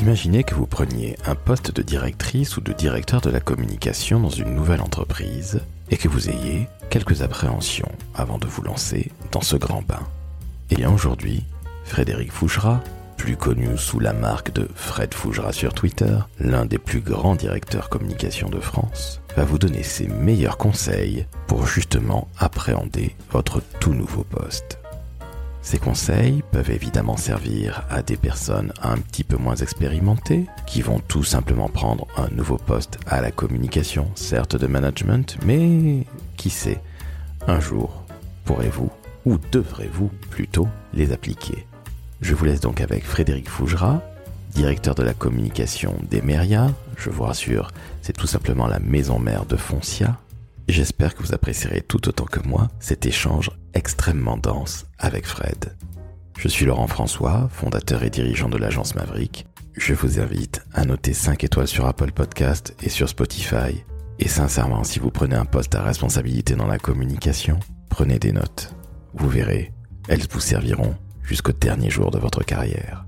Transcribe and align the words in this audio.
Imaginez 0.00 0.44
que 0.44 0.54
vous 0.54 0.66
preniez 0.66 1.16
un 1.26 1.34
poste 1.34 1.74
de 1.74 1.82
directrice 1.82 2.56
ou 2.56 2.60
de 2.60 2.72
directeur 2.72 3.20
de 3.20 3.30
la 3.30 3.40
communication 3.40 4.20
dans 4.20 4.30
une 4.30 4.54
nouvelle 4.54 4.80
entreprise 4.80 5.60
et 5.90 5.96
que 5.96 6.06
vous 6.06 6.30
ayez 6.30 6.68
quelques 6.88 7.22
appréhensions 7.22 7.90
avant 8.14 8.38
de 8.38 8.46
vous 8.46 8.62
lancer 8.62 9.10
dans 9.32 9.40
ce 9.40 9.56
grand 9.56 9.82
bain. 9.82 10.06
Et 10.70 10.86
aujourd'hui, 10.86 11.42
Frédéric 11.84 12.30
Fougerat, 12.30 12.80
plus 13.16 13.36
connu 13.36 13.76
sous 13.76 13.98
la 13.98 14.12
marque 14.12 14.52
de 14.52 14.68
Fred 14.76 15.12
Fougerat 15.14 15.52
sur 15.52 15.74
Twitter, 15.74 16.16
l'un 16.38 16.64
des 16.64 16.78
plus 16.78 17.00
grands 17.00 17.34
directeurs 17.34 17.88
communication 17.88 18.48
de 18.48 18.60
France, 18.60 19.20
va 19.36 19.44
vous 19.44 19.58
donner 19.58 19.82
ses 19.82 20.06
meilleurs 20.06 20.58
conseils 20.58 21.26
pour 21.48 21.66
justement 21.66 22.28
appréhender 22.38 23.16
votre 23.32 23.60
tout 23.80 23.94
nouveau 23.94 24.22
poste. 24.22 24.78
Ces 25.68 25.78
conseils 25.78 26.42
peuvent 26.50 26.70
évidemment 26.70 27.18
servir 27.18 27.84
à 27.90 28.00
des 28.00 28.16
personnes 28.16 28.72
un 28.82 28.96
petit 28.96 29.22
peu 29.22 29.36
moins 29.36 29.56
expérimentées, 29.56 30.46
qui 30.66 30.80
vont 30.80 30.98
tout 30.98 31.24
simplement 31.24 31.68
prendre 31.68 32.06
un 32.16 32.28
nouveau 32.28 32.56
poste 32.56 32.98
à 33.06 33.20
la 33.20 33.30
communication, 33.30 34.10
certes 34.14 34.56
de 34.56 34.66
management, 34.66 35.36
mais 35.44 36.06
qui 36.38 36.48
sait, 36.48 36.80
un 37.46 37.60
jour, 37.60 38.02
pourrez-vous, 38.46 38.90
ou 39.26 39.36
devrez-vous 39.52 40.10
plutôt, 40.30 40.68
les 40.94 41.12
appliquer. 41.12 41.66
Je 42.22 42.34
vous 42.34 42.46
laisse 42.46 42.60
donc 42.60 42.80
avec 42.80 43.04
Frédéric 43.04 43.50
Fougerat, 43.50 44.00
directeur 44.54 44.94
de 44.94 45.02
la 45.02 45.12
communication 45.12 45.94
d'Emeria. 46.10 46.72
Je 46.96 47.10
vous 47.10 47.24
rassure, 47.24 47.72
c'est 48.00 48.16
tout 48.16 48.26
simplement 48.26 48.68
la 48.68 48.78
maison 48.78 49.18
mère 49.18 49.44
de 49.44 49.56
Foncia. 49.56 50.18
J'espère 50.66 51.14
que 51.14 51.22
vous 51.22 51.34
apprécierez 51.34 51.82
tout 51.82 52.08
autant 52.08 52.24
que 52.24 52.40
moi 52.40 52.68
cet 52.80 53.04
échange 53.04 53.50
extrêmement 53.78 54.36
dense 54.36 54.86
avec 54.98 55.24
Fred. 55.24 55.76
Je 56.36 56.48
suis 56.48 56.66
Laurent 56.66 56.88
François, 56.88 57.48
fondateur 57.52 58.02
et 58.02 58.10
dirigeant 58.10 58.48
de 58.48 58.58
l'agence 58.58 58.96
Maverick. 58.96 59.46
Je 59.76 59.94
vous 59.94 60.18
invite 60.18 60.64
à 60.74 60.84
noter 60.84 61.12
5 61.14 61.44
étoiles 61.44 61.68
sur 61.68 61.86
Apple 61.86 62.10
Podcast 62.10 62.74
et 62.82 62.88
sur 62.88 63.08
Spotify. 63.08 63.84
Et 64.18 64.26
sincèrement, 64.26 64.82
si 64.82 64.98
vous 64.98 65.12
prenez 65.12 65.36
un 65.36 65.44
poste 65.44 65.76
à 65.76 65.82
responsabilité 65.82 66.56
dans 66.56 66.66
la 66.66 66.78
communication, 66.78 67.60
prenez 67.88 68.18
des 68.18 68.32
notes. 68.32 68.74
Vous 69.14 69.28
verrez, 69.28 69.72
elles 70.08 70.26
vous 70.28 70.40
serviront 70.40 70.96
jusqu'au 71.22 71.52
dernier 71.52 71.88
jour 71.88 72.10
de 72.10 72.18
votre 72.18 72.42
carrière. 72.42 73.06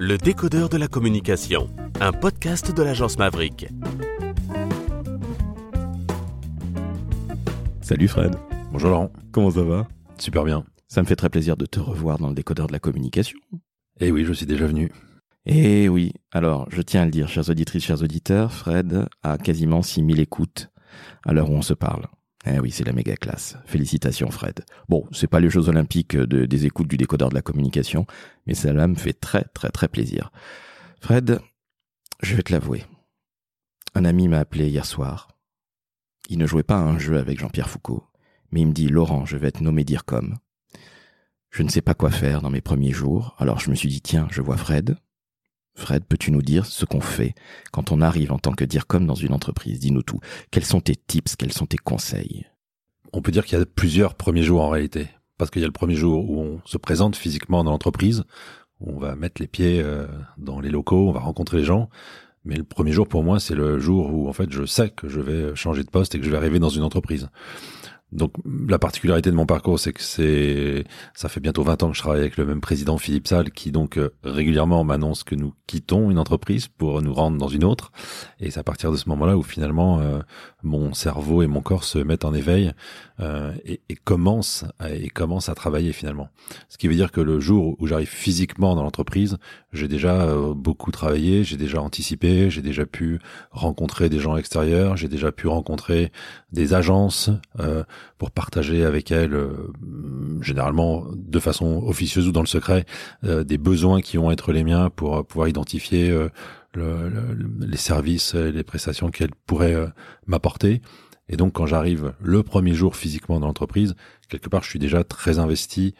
Le 0.00 0.18
décodeur 0.18 0.68
de 0.68 0.76
la 0.76 0.88
communication, 0.88 1.68
un 2.00 2.12
podcast 2.12 2.74
de 2.74 2.82
l'agence 2.82 3.18
Maverick. 3.18 3.68
Salut 7.82 8.08
Fred. 8.08 8.36
Bonjour 8.72 8.88
Laurent. 8.88 9.12
Comment 9.32 9.50
ça 9.50 9.62
va? 9.62 9.86
Super 10.18 10.44
bien. 10.44 10.64
Ça 10.88 11.02
me 11.02 11.06
fait 11.06 11.16
très 11.16 11.28
plaisir 11.28 11.58
de 11.58 11.66
te 11.66 11.78
revoir 11.78 12.18
dans 12.18 12.28
le 12.28 12.34
décodeur 12.34 12.68
de 12.68 12.72
la 12.72 12.78
communication. 12.78 13.38
Eh 14.00 14.10
oui, 14.10 14.24
je 14.24 14.32
suis 14.32 14.46
déjà 14.46 14.66
venu. 14.66 14.90
Eh 15.44 15.90
oui, 15.90 16.14
alors 16.32 16.66
je 16.70 16.80
tiens 16.80 17.02
à 17.02 17.04
le 17.04 17.10
dire, 17.10 17.28
chers 17.28 17.50
auditrices, 17.50 17.84
chers 17.84 18.02
auditeurs, 18.02 18.50
Fred 18.50 19.06
a 19.22 19.36
quasiment 19.36 19.82
6000 19.82 20.20
écoutes 20.20 20.70
à 21.26 21.34
l'heure 21.34 21.50
où 21.50 21.54
on 21.54 21.62
se 21.62 21.74
parle. 21.74 22.06
Eh 22.46 22.60
oui, 22.60 22.70
c'est 22.70 22.84
la 22.84 22.92
méga 22.92 23.16
classe. 23.16 23.58
Félicitations 23.66 24.30
Fred. 24.30 24.64
Bon, 24.88 25.06
c'est 25.12 25.26
pas 25.26 25.40
les 25.40 25.50
Jeux 25.50 25.68
Olympiques 25.68 26.16
de, 26.16 26.46
des 26.46 26.64
écoutes 26.64 26.88
du 26.88 26.96
décodeur 26.96 27.28
de 27.28 27.34
la 27.34 27.42
communication, 27.42 28.06
mais 28.46 28.54
cela 28.54 28.86
me 28.86 28.94
fait 28.94 29.12
très 29.12 29.44
très 29.52 29.68
très 29.68 29.88
plaisir. 29.88 30.32
Fred, 31.02 31.40
je 32.22 32.34
vais 32.34 32.42
te 32.42 32.52
l'avouer. 32.52 32.84
Un 33.94 34.04
ami 34.04 34.28
m'a 34.28 34.38
appelé 34.38 34.68
hier 34.68 34.86
soir. 34.86 35.28
Il 36.28 36.38
ne 36.38 36.46
jouait 36.46 36.62
pas 36.62 36.76
à 36.76 36.82
un 36.82 36.98
jeu 36.98 37.18
avec 37.18 37.40
Jean-Pierre 37.40 37.70
Foucault, 37.70 38.06
mais 38.52 38.60
il 38.60 38.68
me 38.68 38.72
dit 38.72 38.88
Laurent, 38.88 39.26
je 39.26 39.36
vais 39.36 39.48
être 39.48 39.60
nommé 39.60 39.84
DIRCOM. 39.84 40.36
Je 41.50 41.62
ne 41.62 41.68
sais 41.68 41.82
pas 41.82 41.94
quoi 41.94 42.10
faire 42.10 42.42
dans 42.42 42.50
mes 42.50 42.60
premiers 42.60 42.92
jours, 42.92 43.34
alors 43.38 43.58
je 43.58 43.70
me 43.70 43.74
suis 43.74 43.88
dit 43.88 44.00
tiens, 44.00 44.28
je 44.30 44.40
vois 44.40 44.56
Fred, 44.56 44.96
Fred, 45.74 46.04
peux-tu 46.04 46.30
nous 46.30 46.42
dire 46.42 46.66
ce 46.66 46.84
qu'on 46.84 47.00
fait 47.00 47.34
quand 47.72 47.90
on 47.90 48.00
arrive 48.00 48.32
en 48.32 48.38
tant 48.38 48.52
que 48.52 48.64
DIRCOM 48.64 49.06
dans 49.06 49.14
une 49.14 49.32
entreprise? 49.32 49.80
Dis-nous 49.80 50.02
tout. 50.02 50.20
Quels 50.50 50.64
sont 50.64 50.80
tes 50.80 50.96
tips? 50.96 51.36
Quels 51.36 51.52
sont 51.52 51.66
tes 51.66 51.78
conseils? 51.78 52.46
On 53.12 53.22
peut 53.22 53.32
dire 53.32 53.44
qu'il 53.44 53.58
y 53.58 53.62
a 53.62 53.66
plusieurs 53.66 54.14
premiers 54.14 54.42
jours 54.42 54.62
en 54.62 54.68
réalité. 54.68 55.08
Parce 55.38 55.50
qu'il 55.50 55.62
y 55.62 55.64
a 55.64 55.68
le 55.68 55.72
premier 55.72 55.94
jour 55.94 56.30
où 56.30 56.38
on 56.38 56.60
se 56.66 56.76
présente 56.76 57.16
physiquement 57.16 57.64
dans 57.64 57.70
l'entreprise, 57.70 58.24
on 58.80 58.98
va 58.98 59.14
mettre 59.16 59.40
les 59.40 59.46
pieds 59.46 59.82
euh, 59.82 60.06
dans 60.38 60.60
les 60.60 60.70
locaux, 60.70 61.08
on 61.08 61.12
va 61.12 61.20
rencontrer 61.20 61.58
les 61.58 61.64
gens. 61.64 61.88
Mais 62.44 62.56
le 62.56 62.64
premier 62.64 62.92
jour 62.92 63.06
pour 63.06 63.22
moi, 63.22 63.38
c'est 63.38 63.54
le 63.54 63.78
jour 63.78 64.12
où 64.12 64.28
en 64.28 64.32
fait 64.32 64.50
je 64.50 64.64
sais 64.64 64.88
que 64.88 65.08
je 65.08 65.20
vais 65.20 65.54
changer 65.54 65.84
de 65.84 65.90
poste 65.90 66.14
et 66.14 66.18
que 66.18 66.24
je 66.24 66.30
vais 66.30 66.38
arriver 66.38 66.58
dans 66.58 66.70
une 66.70 66.82
entreprise. 66.82 67.28
Donc 68.12 68.32
la 68.68 68.78
particularité 68.78 69.30
de 69.30 69.36
mon 69.36 69.46
parcours, 69.46 69.78
c'est 69.78 69.92
que 69.92 70.02
c'est 70.02 70.84
ça 71.14 71.28
fait 71.28 71.40
bientôt 71.40 71.62
20 71.62 71.82
ans 71.82 71.90
que 71.90 71.96
je 71.96 72.02
travaille 72.02 72.20
avec 72.20 72.36
le 72.36 72.44
même 72.44 72.60
président 72.60 72.98
Philippe 72.98 73.28
Salle, 73.28 73.50
qui 73.50 73.70
donc 73.70 73.98
euh, 73.98 74.10
régulièrement 74.24 74.82
m'annonce 74.82 75.22
que 75.22 75.36
nous 75.36 75.54
quittons 75.66 76.10
une 76.10 76.18
entreprise 76.18 76.66
pour 76.66 77.02
nous 77.02 77.14
rendre 77.14 77.38
dans 77.38 77.48
une 77.48 77.62
autre. 77.64 77.92
Et 78.40 78.50
c'est 78.50 78.58
à 78.58 78.64
partir 78.64 78.90
de 78.90 78.96
ce 78.96 79.08
moment-là 79.10 79.36
où 79.36 79.42
finalement 79.42 80.00
euh, 80.00 80.20
mon 80.62 80.92
cerveau 80.92 81.42
et 81.42 81.46
mon 81.46 81.60
corps 81.60 81.84
se 81.84 81.98
mettent 81.98 82.24
en 82.24 82.34
éveil 82.34 82.72
euh, 83.20 83.52
et, 83.64 83.80
et 83.88 83.94
commencent 83.94 84.64
à, 84.80 84.90
et 84.90 85.08
commencent 85.08 85.48
à 85.48 85.54
travailler 85.54 85.92
finalement. 85.92 86.30
Ce 86.68 86.78
qui 86.78 86.88
veut 86.88 86.96
dire 86.96 87.12
que 87.12 87.20
le 87.20 87.38
jour 87.38 87.76
où 87.78 87.86
j'arrive 87.86 88.08
physiquement 88.08 88.74
dans 88.74 88.82
l'entreprise, 88.82 89.38
j'ai 89.72 89.86
déjà 89.86 90.34
beaucoup 90.56 90.90
travaillé, 90.90 91.44
j'ai 91.44 91.56
déjà 91.56 91.80
anticipé, 91.80 92.50
j'ai 92.50 92.62
déjà 92.62 92.86
pu 92.86 93.20
rencontrer 93.52 94.08
des 94.08 94.18
gens 94.18 94.36
extérieurs, 94.36 94.96
j'ai 94.96 95.06
déjà 95.06 95.30
pu 95.30 95.46
rencontrer 95.46 96.10
des 96.50 96.74
agences 96.74 97.30
pour 98.18 98.30
partager 98.30 98.84
avec 98.84 99.10
elles, 99.10 99.34
euh, 99.34 99.70
généralement 100.40 101.06
de 101.14 101.38
façon 101.38 101.82
officieuse 101.84 102.28
ou 102.28 102.32
dans 102.32 102.40
le 102.40 102.46
secret, 102.46 102.84
euh, 103.24 103.44
des 103.44 103.58
besoins 103.58 104.00
qui 104.00 104.16
vont 104.16 104.30
être 104.30 104.52
les 104.52 104.64
miens 104.64 104.90
pour 104.90 105.16
euh, 105.16 105.22
pouvoir 105.22 105.48
identifier 105.48 106.14
les 106.74 107.76
services 107.76 108.34
et 108.34 108.52
les 108.52 108.62
prestations 108.62 109.10
qu'elles 109.10 109.34
pourraient 109.46 109.92
m'apporter. 110.26 110.82
Et 111.28 111.36
donc, 111.36 111.54
quand 111.54 111.66
j'arrive 111.66 112.14
le 112.20 112.42
premier 112.42 112.74
jour 112.74 112.94
physiquement 112.94 113.40
dans 113.40 113.46
l'entreprise, 113.48 113.94
quelque 114.28 114.48
part, 114.48 114.62
je 114.62 114.68
suis 114.68 114.78
déjà 114.78 115.02
très 115.02 115.40
investi 115.40 115.94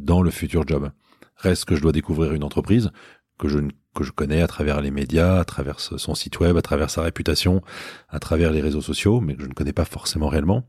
dans 0.00 0.22
le 0.22 0.30
futur 0.30 0.66
job. 0.66 0.90
Reste 1.36 1.66
que 1.66 1.76
je 1.76 1.82
dois 1.82 1.92
découvrir 1.92 2.32
une 2.32 2.42
entreprise 2.42 2.90
que 3.38 3.46
je 3.46 3.60
que 3.98 4.04
je 4.04 4.12
connais 4.12 4.42
à 4.42 4.46
travers 4.46 4.80
les 4.80 4.92
médias, 4.92 5.40
à 5.40 5.44
travers 5.44 5.80
son 5.80 6.14
site 6.14 6.38
web, 6.38 6.56
à 6.56 6.62
travers 6.62 6.88
sa 6.88 7.02
réputation, 7.02 7.62
à 8.08 8.20
travers 8.20 8.52
les 8.52 8.60
réseaux 8.60 8.80
sociaux, 8.80 9.20
mais 9.20 9.34
que 9.34 9.42
je 9.42 9.48
ne 9.48 9.54
connais 9.54 9.72
pas 9.72 9.84
forcément 9.84 10.28
réellement. 10.28 10.64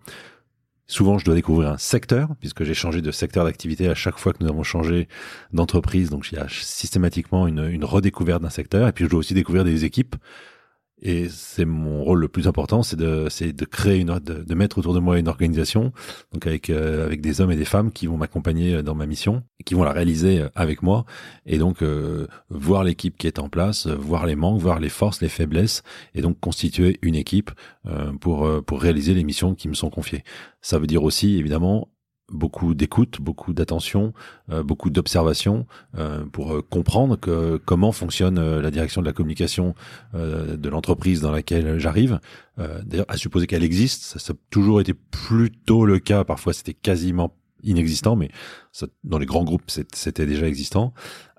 Souvent, 0.90 1.20
je 1.20 1.26
dois 1.26 1.36
découvrir 1.36 1.70
un 1.70 1.78
secteur, 1.78 2.30
puisque 2.40 2.64
j'ai 2.64 2.74
changé 2.74 3.04
de 3.04 3.12
secteur 3.12 3.46
d'activité 3.46 3.88
à 3.90 3.94
chaque 3.94 4.18
fois 4.18 4.34
que 4.34 4.40
nous 4.44 4.50
avons 4.50 4.64
changé 4.64 5.08
d'entreprise. 5.54 6.10
Donc, 6.10 6.32
il 6.32 6.40
y 6.40 6.42
a 6.42 6.48
systématiquement 6.50 7.46
une, 7.46 7.86
redécouverte 7.86 8.42
d'un 8.42 8.50
secteur. 8.50 8.88
Et 8.88 8.92
puis, 8.92 9.06
je 9.06 9.10
dois 9.12 9.20
aussi 9.20 9.36
découvrir 9.36 9.64
des 9.64 9.86
équipes 9.86 10.16
et 11.02 11.30
c'est 11.30 11.66
mon 11.66 12.04
rôle 12.04 12.20
le 12.20 12.28
plus 12.28 12.48
important, 12.48 12.84
c'est 12.84 12.98
de, 12.98 13.28
c'est 13.30 13.54
de 13.54 13.66
créer 13.66 14.00
une, 14.00 14.20
de, 14.20 14.44
de, 14.44 14.56
mettre 14.56 14.78
autour 14.78 14.94
de 14.94 15.00
moi 15.00 15.18
une 15.18 15.28
organisation, 15.28 15.94
donc 16.34 16.46
avec 16.46 16.70
euh, 16.70 17.06
avec 17.06 17.22
des 17.22 17.42
hommes 17.42 17.52
et 17.52 17.56
des 17.56 17.66
femmes 17.66 17.92
qui 17.92 18.08
vont 18.08 18.18
m'accompagner 18.18 18.76
euh, 18.76 18.84
dans 18.84 18.96
ma 18.96 19.06
mission, 19.06 19.44
qui 19.66 19.76
vont 19.76 19.84
la 19.84 19.94
réaliser 19.94 20.40
euh, 20.40 20.50
avec 20.56 20.82
moi, 20.82 21.06
et 21.46 21.58
donc 21.58 21.84
voir 22.50 22.84
l'équipe 22.84 23.18
qui 23.18 23.28
est 23.28 23.40
en 23.40 23.50
place, 23.50 23.88
voir 23.88 24.26
les 24.26 24.36
manques, 24.36 24.59
voir 24.59 24.80
les 24.80 24.90
forces, 24.90 25.22
les 25.22 25.30
faiblesses, 25.30 25.84
et 26.14 26.22
donc 26.22 26.40
constituer 26.40 27.00
une 27.02 27.16
équipe 27.16 27.52
pour 28.22 28.48
pour 28.66 28.82
réaliser 28.82 29.14
les 29.14 29.24
missions 29.24 29.56
qui 29.56 29.68
me 29.68 29.74
sont 29.74 29.90
confiées. 29.90 30.24
Ça 30.62 30.80
veut 30.80 30.88
dire 30.88 31.04
aussi 31.04 31.38
évidemment 31.38 31.90
beaucoup 32.31 32.73
d'écoute, 32.73 33.19
beaucoup 33.22 33.53
d'attention, 33.53 34.13
euh, 34.51 34.63
beaucoup 34.63 34.90
d'observation 34.90 35.66
euh, 35.97 36.25
pour 36.25 36.53
euh, 36.53 36.62
comprendre 36.62 37.17
que, 37.17 37.59
comment 37.66 37.91
fonctionne 37.91 38.59
la 38.59 38.72
direction 38.72 39.01
de 39.01 39.06
la 39.06 39.13
communication 39.13 39.75
de 40.13 40.69
l'entreprise 40.69 41.22
dans 41.22 41.31
laquelle 41.31 41.79
j'arrive. 41.79 42.19
D'ailleurs, 42.57 43.06
à 43.07 43.16
supposer 43.16 43.47
qu'elle 43.47 43.63
existe, 43.63 44.03
ça, 44.03 44.19
ça, 44.19 44.34
a 44.34 44.35
toujours 44.50 44.81
été 44.81 44.94
plutôt 44.94 45.85
le 45.85 46.00
cas. 46.00 46.23
Parfois, 46.26 46.52
c'était 46.52 46.73
quasiment 46.73 47.34
inexistant, 47.64 48.16
mais 48.16 48.29
dans 49.03 49.17
les 49.17 49.26
grands 49.26 49.44
groupes, 49.44 49.70
c'était 49.94 50.26
déjà 50.26 50.47
existant. 50.47 50.94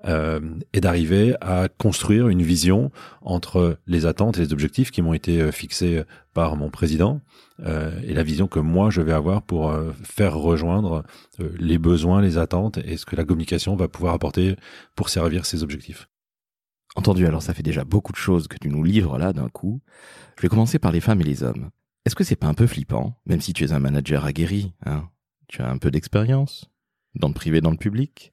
et 0.05 0.81
d'arriver 0.81 1.35
à 1.41 1.67
construire 1.69 2.27
une 2.27 2.41
vision 2.41 2.91
entre 3.21 3.77
les 3.87 4.05
attentes 4.05 4.37
et 4.37 4.41
les 4.41 4.53
objectifs 4.53 4.91
qui 4.91 5.01
m'ont 5.01 5.13
été 5.13 5.51
fixés 5.51 6.03
par 6.33 6.55
mon 6.55 6.69
président 6.69 7.21
euh, 7.65 7.99
et 8.03 8.13
la 8.13 8.23
vision 8.23 8.47
que 8.47 8.59
moi 8.59 8.89
je 8.89 9.01
vais 9.01 9.11
avoir 9.11 9.43
pour 9.43 9.69
euh, 9.69 9.91
faire 10.03 10.35
rejoindre 10.35 11.03
euh, 11.39 11.51
les 11.59 11.77
besoins, 11.77 12.21
les 12.21 12.37
attentes 12.37 12.77
et 12.77 12.97
ce 12.97 13.05
que 13.05 13.15
la 13.15 13.23
communication 13.23 13.75
va 13.75 13.87
pouvoir 13.87 14.13
apporter 14.13 14.55
pour 14.95 15.09
servir 15.09 15.45
ces 15.45 15.61
objectifs. 15.61 16.07
Entendu, 16.95 17.25
alors 17.25 17.43
ça 17.43 17.53
fait 17.53 17.63
déjà 17.63 17.83
beaucoup 17.83 18.11
de 18.11 18.17
choses 18.17 18.47
que 18.47 18.57
tu 18.57 18.69
nous 18.69 18.83
livres 18.83 19.17
là 19.17 19.31
d'un 19.31 19.49
coup. 19.49 19.81
Je 20.37 20.41
vais 20.41 20.49
commencer 20.49 20.79
par 20.79 20.91
les 20.91 21.01
femmes 21.01 21.21
et 21.21 21.25
les 21.25 21.43
hommes. 21.43 21.69
Est-ce 22.05 22.15
que 22.15 22.23
c'est 22.23 22.35
pas 22.35 22.47
un 22.47 22.53
peu 22.53 22.67
flippant, 22.67 23.15
même 23.25 23.41
si 23.41 23.53
tu 23.53 23.63
es 23.63 23.73
un 23.73 23.79
manager 23.79 24.25
aguerri, 24.25 24.73
hein? 24.85 25.07
Tu 25.51 25.61
as 25.61 25.69
un 25.69 25.77
peu 25.77 25.91
d'expérience 25.91 26.69
dans 27.13 27.27
le 27.27 27.33
privé, 27.33 27.59
dans 27.59 27.71
le 27.71 27.77
public. 27.77 28.31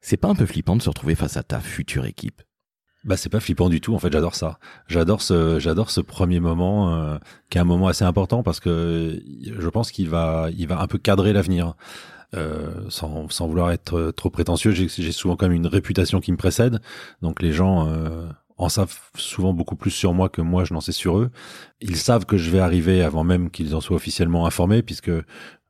C'est 0.00 0.16
pas 0.16 0.28
un 0.28 0.36
peu 0.36 0.46
flippant 0.46 0.76
de 0.76 0.82
se 0.82 0.88
retrouver 0.88 1.16
face 1.16 1.36
à 1.36 1.42
ta 1.42 1.58
future 1.58 2.06
équipe? 2.06 2.40
Bah 3.02 3.16
c'est 3.16 3.28
pas 3.28 3.40
flippant 3.40 3.68
du 3.68 3.80
tout 3.80 3.94
en 3.94 4.00
fait 4.00 4.10
j'adore 4.10 4.34
ça 4.34 4.58
j'adore 4.88 5.22
ce 5.22 5.60
j'adore 5.60 5.90
ce 5.90 6.00
premier 6.00 6.40
moment 6.40 6.92
euh, 6.92 7.18
qui 7.50 7.58
est 7.58 7.60
un 7.60 7.64
moment 7.64 7.86
assez 7.86 8.04
important 8.04 8.42
parce 8.42 8.58
que 8.58 9.22
je 9.44 9.68
pense 9.68 9.92
qu'il 9.92 10.08
va 10.08 10.48
il 10.56 10.66
va 10.66 10.80
un 10.80 10.88
peu 10.88 10.98
cadrer 10.98 11.32
l'avenir 11.32 11.74
euh, 12.34 12.84
sans, 12.88 13.28
sans 13.28 13.46
vouloir 13.46 13.70
être 13.70 14.10
trop 14.10 14.30
prétentieux, 14.30 14.72
j'ai 14.72 15.12
souvent 15.12 15.36
quand 15.36 15.46
même 15.46 15.56
une 15.56 15.68
réputation 15.68 16.20
qui 16.20 16.32
me 16.32 16.36
précède. 16.36 16.80
Donc 17.22 17.40
les 17.40 17.52
gens 17.52 17.86
euh, 17.86 18.26
en 18.58 18.68
savent 18.68 18.98
souvent 19.16 19.52
beaucoup 19.52 19.76
plus 19.76 19.90
sur 19.90 20.14
moi 20.14 20.28
que 20.28 20.40
moi 20.40 20.64
je 20.64 20.72
n'en 20.72 20.80
sais 20.80 20.92
sur 20.92 21.18
eux. 21.18 21.30
Ils 21.80 21.96
savent 21.96 22.24
que 22.24 22.36
je 22.36 22.50
vais 22.50 22.58
arriver 22.58 23.02
avant 23.02 23.22
même 23.22 23.50
qu'ils 23.50 23.74
en 23.74 23.80
soient 23.80 23.96
officiellement 23.96 24.46
informés, 24.46 24.82
puisque 24.82 25.10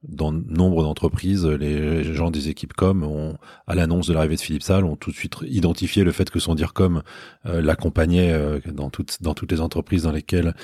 dans 0.09 0.33
nombre 0.33 0.83
d'entreprises, 0.83 1.47
les 1.47 2.05
gens 2.15 2.31
des 2.31 2.49
équipes 2.49 2.73
com 2.73 3.03
ont, 3.03 3.37
à 3.67 3.75
l'annonce 3.75 4.07
de 4.07 4.15
l'arrivée 4.15 4.37
de 4.37 4.41
Philippe 4.41 4.63
Salle, 4.63 4.85
ont 4.85 4.97
tout 4.97 5.11
de 5.11 5.17
suite 5.17 5.37
identifié 5.43 6.05
le 6.05 6.13
fait 6.13 6.31
que 6.31 6.39
son 6.39 6.55
DIRCOM 6.55 7.03
euh, 7.47 7.61
l'accompagnait 7.61 8.33
euh, 8.33 8.61
dans 8.73 8.91
toutes 8.91 9.23
dans 9.23 9.35
toutes 9.35 9.53
les 9.53 9.61
entreprises 9.61 10.03
dans 10.05 10.13
lesquelles 10.13 10.55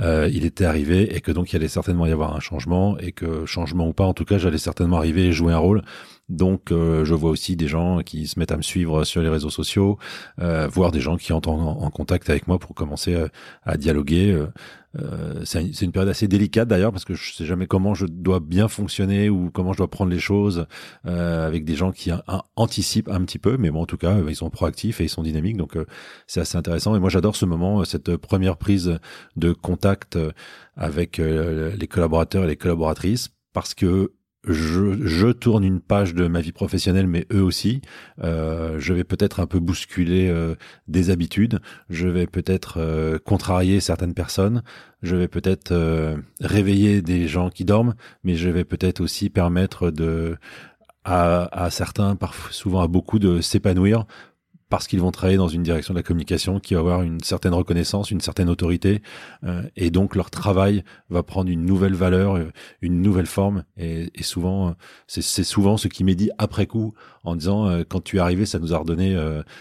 euh, 0.00 0.28
il 0.32 0.44
était 0.44 0.64
arrivé 0.64 1.14
et 1.14 1.20
que 1.20 1.32
donc 1.32 1.52
il 1.52 1.56
allait 1.56 1.68
certainement 1.68 2.06
y 2.06 2.12
avoir 2.12 2.34
un 2.34 2.40
changement 2.40 2.98
et 2.98 3.12
que 3.12 3.46
changement 3.46 3.88
ou 3.88 3.92
pas, 3.92 4.04
en 4.04 4.14
tout 4.14 4.24
cas, 4.24 4.38
j'allais 4.38 4.58
certainement 4.58 4.98
arriver 4.98 5.26
et 5.26 5.32
jouer 5.32 5.52
un 5.52 5.58
rôle. 5.58 5.82
Donc, 6.28 6.68
je 6.70 7.14
vois 7.14 7.30
aussi 7.30 7.56
des 7.56 7.68
gens 7.68 7.98
qui 8.00 8.26
se 8.26 8.38
mettent 8.38 8.52
à 8.52 8.56
me 8.56 8.62
suivre 8.62 9.04
sur 9.04 9.20
les 9.22 9.28
réseaux 9.28 9.50
sociaux, 9.50 9.98
voire 10.38 10.90
des 10.90 11.00
gens 11.00 11.16
qui 11.16 11.32
entrent 11.32 11.50
en, 11.50 11.90
contact 11.90 12.30
avec 12.30 12.48
moi 12.48 12.58
pour 12.58 12.74
commencer 12.74 13.16
à 13.64 13.76
dialoguer. 13.76 14.46
Euh, 14.98 15.40
c'est 15.44 15.80
une 15.80 15.92
période 15.92 16.10
assez 16.10 16.28
délicate 16.28 16.68
d'ailleurs 16.68 16.92
parce 16.92 17.04
que 17.04 17.14
je 17.14 17.32
sais 17.32 17.46
jamais 17.46 17.66
comment 17.66 17.94
je 17.94 18.04
dois 18.06 18.40
bien 18.40 18.68
fonctionner 18.68 19.30
ou 19.30 19.50
comment 19.50 19.72
je 19.72 19.78
dois 19.78 19.88
prendre 19.88 20.10
les 20.10 20.18
choses 20.18 20.66
euh, 21.06 21.46
avec 21.46 21.64
des 21.64 21.74
gens 21.74 21.92
qui 21.92 22.10
anticipent 22.56 23.08
un 23.08 23.22
petit 23.24 23.38
peu, 23.38 23.56
mais 23.56 23.70
bon 23.70 23.82
en 23.82 23.86
tout 23.86 23.96
cas 23.96 24.18
ils 24.28 24.36
sont 24.36 24.50
proactifs 24.50 25.00
et 25.00 25.04
ils 25.04 25.08
sont 25.08 25.22
dynamiques 25.22 25.56
donc 25.56 25.76
euh, 25.76 25.86
c'est 26.26 26.40
assez 26.40 26.58
intéressant 26.58 26.94
et 26.94 27.00
moi 27.00 27.08
j'adore 27.08 27.36
ce 27.36 27.46
moment, 27.46 27.84
cette 27.84 28.16
première 28.16 28.58
prise 28.58 28.98
de 29.36 29.52
contact 29.52 30.18
avec 30.76 31.18
les 31.18 31.88
collaborateurs 31.88 32.44
et 32.44 32.48
les 32.48 32.56
collaboratrices 32.56 33.30
parce 33.52 33.74
que 33.74 34.12
je, 34.46 35.06
je, 35.06 35.28
tourne 35.28 35.62
une 35.62 35.80
page 35.80 36.14
de 36.14 36.26
ma 36.26 36.40
vie 36.40 36.52
professionnelle, 36.52 37.06
mais 37.06 37.26
eux 37.32 37.42
aussi. 37.42 37.80
Euh, 38.22 38.76
je 38.78 38.92
vais 38.92 39.04
peut-être 39.04 39.40
un 39.40 39.46
peu 39.46 39.60
bousculer 39.60 40.28
euh, 40.28 40.56
des 40.88 41.10
habitudes. 41.10 41.60
Je 41.90 42.08
vais 42.08 42.26
peut-être 42.26 42.78
euh, 42.78 43.18
contrarier 43.18 43.78
certaines 43.80 44.14
personnes. 44.14 44.62
Je 45.02 45.14
vais 45.14 45.28
peut-être 45.28 45.70
euh, 45.72 46.16
réveiller 46.40 47.02
des 47.02 47.28
gens 47.28 47.50
qui 47.50 47.64
dorment, 47.64 47.94
mais 48.24 48.34
je 48.34 48.48
vais 48.48 48.64
peut-être 48.64 49.00
aussi 49.00 49.30
permettre 49.30 49.90
de 49.90 50.36
à, 51.04 51.64
à 51.64 51.70
certains, 51.70 52.16
parfois, 52.16 52.52
souvent 52.52 52.80
à 52.80 52.88
beaucoup, 52.88 53.18
de 53.18 53.40
s'épanouir 53.40 54.06
parce 54.72 54.86
qu'ils 54.86 55.02
vont 55.02 55.10
travailler 55.10 55.36
dans 55.36 55.48
une 55.48 55.62
direction 55.62 55.92
de 55.92 55.98
la 55.98 56.02
communication 56.02 56.58
qui 56.58 56.72
va 56.72 56.80
avoir 56.80 57.02
une 57.02 57.20
certaine 57.20 57.52
reconnaissance, 57.52 58.10
une 58.10 58.22
certaine 58.22 58.48
autorité, 58.48 59.02
euh, 59.44 59.64
et 59.76 59.90
donc 59.90 60.16
leur 60.16 60.30
travail 60.30 60.82
va 61.10 61.22
prendre 61.22 61.50
une 61.50 61.66
nouvelle 61.66 61.92
valeur, 61.92 62.38
euh, 62.38 62.50
une 62.80 63.02
nouvelle 63.02 63.26
forme, 63.26 63.64
et, 63.76 64.10
et 64.14 64.22
souvent, 64.22 64.68
euh, 64.68 64.72
c'est 65.08 65.44
souvent 65.44 65.76
ce 65.76 65.88
qui 65.88 66.04
m'est 66.04 66.14
dit 66.14 66.30
après 66.38 66.66
coup, 66.66 66.94
en 67.22 67.36
disant 67.36 67.82
quand 67.90 68.02
tu 68.02 68.16
es 68.16 68.20
arrivé, 68.20 68.46
ça 68.46 68.58
nous 68.58 68.72
a 68.72 68.78
redonné, 68.78 69.14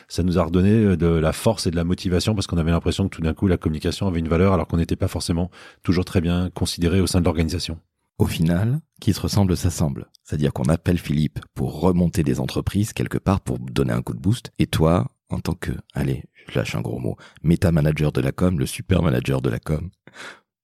ça 0.08 0.24
nous 0.24 0.40
a 0.40 0.44
redonné 0.44 0.96
de 0.98 1.08
la 1.08 1.34
force 1.34 1.68
et 1.68 1.72
de 1.72 1.76
la 1.76 1.84
motivation 1.84 2.34
parce 2.34 2.48
qu'on 2.48 2.58
avait 2.58 2.72
l'impression 2.72 3.08
que 3.08 3.16
tout 3.16 3.22
d'un 3.22 3.36
coup 3.36 3.48
la 3.48 3.58
communication 3.58 4.08
avait 4.08 4.20
une 4.20 4.30
valeur 4.30 4.54
alors 4.54 4.66
qu'on 4.66 4.78
n'était 4.78 4.96
pas 4.96 5.10
forcément 5.10 5.52
toujours 5.84 6.06
très 6.06 6.22
bien 6.22 6.50
considéré 6.50 7.02
au 7.02 7.08
sein 7.08 7.20
de 7.20 7.26
l'organisation. 7.26 7.78
Au 8.22 8.28
final, 8.28 8.80
qui 9.00 9.14
se 9.14 9.20
ressemble 9.20 9.58
s'assemble. 9.58 10.06
C'est-à-dire 10.24 10.54
qu'on 10.54 10.66
appelle 10.66 11.00
Philippe 11.00 11.40
pour 11.56 11.82
remonter 11.82 12.22
des 12.22 12.40
entreprises 12.40 12.94
quelque 12.94 13.18
part 13.18 13.42
pour 13.42 13.58
donner 13.58 13.94
un 13.94 14.04
coup 14.04 14.14
de 14.14 14.20
boost. 14.20 14.52
Et 14.60 14.68
toi, 14.68 15.08
en 15.30 15.40
tant 15.40 15.56
que, 15.56 15.72
allez, 15.96 16.26
je 16.48 16.60
lâche 16.60 16.76
un 16.76 16.82
gros 16.82 17.00
mot, 17.00 17.18
méta 17.42 17.72
manager 17.72 18.12
de 18.12 18.22
la 18.22 18.32
com, 18.32 18.60
le 18.60 18.68
super 18.68 19.02
manager 19.02 19.42
de 19.42 19.50
la 19.50 19.58
com. 19.58 19.90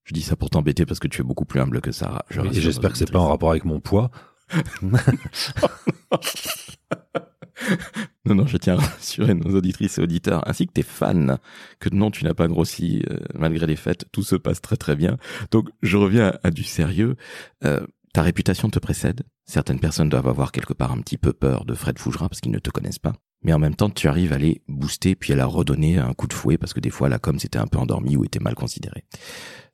Je 0.04 0.13
dis 0.13 0.21
ça 0.21 0.36
pour 0.36 0.51
t'embêter 0.51 0.86
parce 0.86 1.00
que 1.00 1.07
tu 1.07 1.21
es 1.21 1.24
beaucoup 1.24 1.45
plus 1.45 1.59
humble 1.59 1.81
que 1.81 1.89
et 1.89 2.62
j'espère 2.62 2.92
que 2.92 2.98
c'est 3.00 3.12
pas 3.12 3.18
en 3.18 3.30
rapport 3.30 3.50
avec 3.50 3.65
mon 3.65 3.80
poids. 3.80 4.12
non, 8.28 8.36
non, 8.36 8.48
je 8.48 8.58
tiens 8.58 8.78
à 8.78 8.82
rassurer 8.82 9.34
nos 9.34 9.56
auditrices 9.56 9.98
et 9.98 10.02
auditeurs, 10.02 10.48
ainsi 10.48 10.68
que 10.68 10.74
tes 10.74 10.84
fans, 10.84 11.38
que 11.80 11.90
non, 11.90 12.12
tu 12.12 12.24
n'as 12.24 12.34
pas 12.34 12.48
grossi 12.48 13.04
euh, 13.10 13.18
malgré 13.34 13.66
les 13.66 13.76
fêtes, 13.76 14.06
tout 14.12 14.24
se 14.24 14.36
passe 14.36 14.62
très 14.62 14.78
très 14.78 14.96
bien. 14.96 15.18
Donc, 15.52 15.70
je 15.82 15.98
reviens 15.98 16.34
à, 16.44 16.52
du 16.52 16.64
sérieux. 16.64 17.16
Euh, 17.64 17.86
ta 18.14 18.22
réputation 18.22 18.70
te 18.70 18.80
précède. 18.80 19.24
Certaines 19.46 19.80
personnes 19.80 20.10
doivent 20.10 20.28
avoir 20.28 20.52
quelque 20.52 20.74
part 20.74 20.92
un 20.92 21.00
petit 21.02 21.18
peu 21.18 21.34
peur 21.34 21.66
de 21.66 21.74
Fred 21.74 22.00
Fougera 22.00 22.28
parce 22.28 22.42
qu'ils 22.42 22.52
ne 22.52 22.60
te 22.60 22.70
connaissent 22.70 23.00
pas. 23.00 23.14
Mais 23.44 23.54
en 23.54 23.60
même 23.60 23.76
temps, 23.76 23.90
tu 23.90 24.08
arrives 24.08 24.34
à 24.34 24.38
les 24.38 24.64
booster 24.68 25.16
puis 25.16 25.34
à 25.34 25.36
la 25.36 25.46
redonner 25.46 26.00
un 26.00 26.14
coup 26.14 26.28
de 26.28 26.34
fouet 26.34 26.58
parce 26.58 26.74
que 26.74 26.80
des 26.80 26.90
fois, 26.90 27.10
la 27.10 27.20
com 27.20 27.38
c'était 27.38 27.60
un 27.60 27.68
peu 27.68 27.78
endormi 27.78 28.18
ou 28.18 28.26
était 28.26 28.40
mal 28.40 28.56
considérée. 28.56 29.06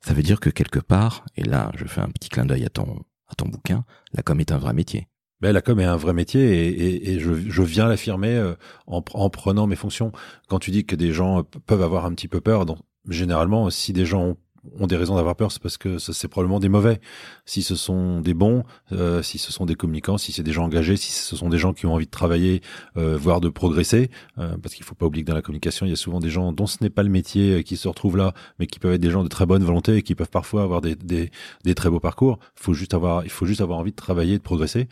Ça 0.00 0.12
veut 0.12 0.22
dire 0.22 0.40
que 0.40 0.50
quelque 0.50 0.78
part, 0.78 1.24
et 1.36 1.42
là, 1.42 1.72
je 1.74 1.86
fais 1.86 2.02
un 2.02 2.10
petit 2.10 2.28
clin 2.28 2.44
d'œil 2.44 2.66
à 2.66 2.68
ton, 2.68 3.02
à 3.28 3.34
ton 3.34 3.48
bouquin, 3.48 3.84
la 4.12 4.22
com 4.22 4.38
est 4.38 4.52
un 4.52 4.58
vrai 4.58 4.74
métier. 4.74 5.08
Ben, 5.40 5.52
la 5.52 5.60
com 5.60 5.78
est 5.80 5.84
un 5.84 5.96
vrai 5.96 6.12
métier 6.12 7.10
et, 7.12 7.20
je, 7.20 7.62
viens 7.62 7.86
l'affirmer 7.86 8.34
euh, 8.34 8.54
en, 8.86 9.04
en, 9.12 9.30
prenant 9.30 9.66
mes 9.66 9.76
fonctions. 9.76 10.12
Quand 10.48 10.58
tu 10.58 10.70
dis 10.70 10.86
que 10.86 10.96
des 10.96 11.12
gens 11.12 11.42
peuvent 11.66 11.82
avoir 11.82 12.06
un 12.06 12.14
petit 12.14 12.28
peu 12.28 12.40
peur, 12.40 12.66
donc, 12.66 12.78
généralement, 13.08 13.68
si 13.70 13.92
des 13.92 14.06
gens 14.06 14.22
ont 14.22 14.36
ont 14.78 14.86
des 14.86 14.96
raisons 14.96 15.16
d'avoir 15.16 15.36
peur, 15.36 15.52
c'est 15.52 15.62
parce 15.62 15.76
que 15.76 15.98
c'est 15.98 16.28
probablement 16.28 16.60
des 16.60 16.68
mauvais. 16.68 17.00
Si 17.44 17.62
ce 17.62 17.76
sont 17.76 18.20
des 18.20 18.34
bons, 18.34 18.64
euh, 18.92 19.22
si 19.22 19.38
ce 19.38 19.52
sont 19.52 19.66
des 19.66 19.74
communicants, 19.74 20.18
si 20.18 20.32
c'est 20.32 20.42
des 20.42 20.52
gens 20.52 20.64
engagés, 20.64 20.96
si 20.96 21.12
ce 21.12 21.36
sont 21.36 21.48
des 21.48 21.58
gens 21.58 21.72
qui 21.72 21.86
ont 21.86 21.94
envie 21.94 22.06
de 22.06 22.10
travailler, 22.10 22.62
euh, 22.96 23.16
voire 23.16 23.40
de 23.40 23.48
progresser, 23.48 24.10
euh, 24.38 24.56
parce 24.62 24.74
qu'il 24.74 24.84
faut 24.84 24.94
pas 24.94 25.06
oublier 25.06 25.24
que 25.24 25.28
dans 25.28 25.36
la 25.36 25.42
communication, 25.42 25.86
il 25.86 25.90
y 25.90 25.92
a 25.92 25.96
souvent 25.96 26.20
des 26.20 26.30
gens 26.30 26.52
dont 26.52 26.66
ce 26.66 26.78
n'est 26.80 26.90
pas 26.90 27.02
le 27.02 27.10
métier 27.10 27.62
qui 27.64 27.76
se 27.76 27.88
retrouvent 27.88 28.16
là, 28.16 28.32
mais 28.58 28.66
qui 28.66 28.78
peuvent 28.78 28.94
être 28.94 29.00
des 29.00 29.10
gens 29.10 29.22
de 29.22 29.28
très 29.28 29.46
bonne 29.46 29.62
volonté 29.62 29.96
et 29.96 30.02
qui 30.02 30.14
peuvent 30.14 30.30
parfois 30.30 30.62
avoir 30.62 30.80
des, 30.80 31.30
très 31.76 31.90
beaux 31.90 32.00
parcours. 32.00 32.38
Faut 32.54 32.74
juste 32.74 32.94
avoir, 32.94 33.24
il 33.24 33.30
faut 33.30 33.46
juste 33.46 33.60
avoir 33.60 33.78
envie 33.78 33.90
de 33.90 33.96
travailler, 33.96 34.38
de 34.38 34.42
progresser, 34.42 34.88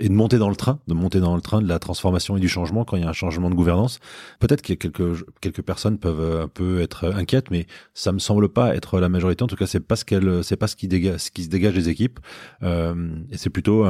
et 0.00 0.08
de 0.08 0.14
monter 0.14 0.38
dans 0.38 0.48
le 0.48 0.56
train, 0.56 0.80
de 0.88 0.94
monter 0.94 1.20
dans 1.20 1.34
le 1.34 1.42
train 1.42 1.60
de 1.60 1.68
la 1.68 1.78
transformation 1.78 2.36
et 2.36 2.40
du 2.40 2.48
changement 2.48 2.84
quand 2.84 2.96
il 2.96 3.02
y 3.02 3.06
a 3.06 3.08
un 3.08 3.12
changement 3.12 3.50
de 3.50 3.54
gouvernance. 3.54 4.00
Peut-être 4.38 4.62
que 4.62 4.74
quelques 4.74 5.24
quelques 5.40 5.62
personnes 5.62 5.98
peuvent 5.98 6.42
un 6.42 6.48
peu 6.48 6.80
être 6.80 7.12
inquiètes, 7.14 7.50
mais 7.50 7.66
ça 7.94 8.12
me 8.12 8.18
semble 8.18 8.48
pas 8.48 8.74
être 8.74 8.98
la 8.98 9.09
majorité. 9.10 9.42
En 9.42 9.46
tout 9.46 9.56
cas, 9.56 9.66
c'est 9.66 9.80
pas 9.80 9.96
ce 9.96 10.04
qu'elle, 10.04 10.42
c'est 10.42 10.56
pas 10.56 10.66
ce 10.66 10.76
qui 10.76 10.88
dégage, 10.88 11.20
ce 11.20 11.30
qui 11.30 11.44
se 11.44 11.48
dégage 11.48 11.74
des 11.74 11.88
équipes. 11.88 12.20
Euh, 12.62 13.10
et 13.30 13.36
c'est 13.36 13.50
plutôt 13.50 13.84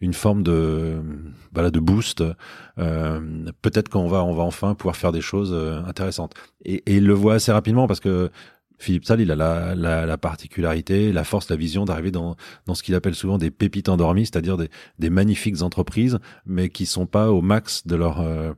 une 0.00 0.14
forme 0.14 0.42
de, 0.42 1.02
voilà, 1.52 1.70
de 1.70 1.80
boost. 1.80 2.22
Euh, 2.78 3.20
peut-être 3.62 3.88
qu'on 3.88 4.08
va, 4.08 4.24
on 4.24 4.34
va 4.34 4.44
enfin 4.44 4.74
pouvoir 4.74 4.96
faire 4.96 5.12
des 5.12 5.20
choses 5.20 5.50
euh, 5.52 5.82
intéressantes. 5.84 6.34
Et, 6.64 6.82
et 6.86 6.96
il 6.96 7.06
le 7.06 7.14
voit 7.14 7.34
assez 7.34 7.52
rapidement 7.52 7.86
parce 7.86 8.00
que 8.00 8.30
Philippe 8.78 9.04
Salle, 9.04 9.20
il 9.20 9.30
a 9.30 9.36
la, 9.36 9.74
la, 9.74 10.06
la, 10.06 10.18
particularité, 10.18 11.12
la 11.12 11.24
force, 11.24 11.50
la 11.50 11.56
vision 11.56 11.84
d'arriver 11.84 12.12
dans, 12.12 12.36
dans 12.66 12.74
ce 12.74 12.82
qu'il 12.82 12.94
appelle 12.94 13.14
souvent 13.14 13.36
des 13.36 13.50
pépites 13.50 13.88
endormies, 13.88 14.26
c'est-à-dire 14.26 14.56
des, 14.56 14.70
des, 14.98 15.10
magnifiques 15.10 15.62
entreprises, 15.62 16.18
mais 16.46 16.68
qui 16.68 16.86
sont 16.86 17.06
pas 17.06 17.32
au 17.32 17.40
max 17.42 17.86
de 17.86 17.96
leur 17.96 18.20
euh, 18.20 18.52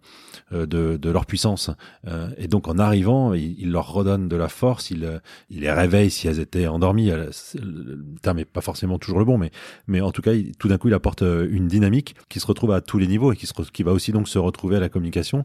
euh, 0.52 0.66
de, 0.66 0.98
de, 0.98 1.10
leur 1.10 1.24
puissance. 1.24 1.70
Euh, 2.06 2.28
et 2.36 2.48
donc 2.48 2.68
en 2.68 2.78
arrivant, 2.78 3.32
il, 3.32 3.70
leur 3.70 3.92
redonne 3.92 4.28
de 4.28 4.36
la 4.36 4.48
force, 4.48 4.90
il, 4.90 5.20
il 5.48 5.60
les 5.60 5.72
réveille 5.72 6.10
si 6.10 6.28
elles 6.28 6.40
étaient 6.40 6.66
endormies. 6.66 7.10
Le 7.10 8.04
terme 8.20 8.40
est 8.40 8.44
pas 8.44 8.60
forcément 8.60 8.98
toujours 8.98 9.20
le 9.20 9.24
bon, 9.24 9.38
mais 9.38 9.50
mais 9.86 10.00
en 10.00 10.12
tout 10.12 10.22
cas, 10.22 10.32
tout 10.58 10.68
d'un 10.68 10.76
coup, 10.76 10.88
il 10.88 10.94
apporte 10.94 11.22
une 11.22 11.66
dynamique 11.66 12.14
qui 12.28 12.40
se 12.40 12.46
retrouve 12.46 12.72
à 12.72 12.80
tous 12.80 12.98
les 12.98 13.06
niveaux 13.06 13.32
et 13.32 13.36
qui, 13.36 13.46
se, 13.46 13.52
qui 13.72 13.82
va 13.82 13.92
aussi 13.92 14.12
donc 14.12 14.28
se 14.28 14.38
retrouver 14.38 14.76
à 14.76 14.80
la 14.80 14.88
communication, 14.88 15.44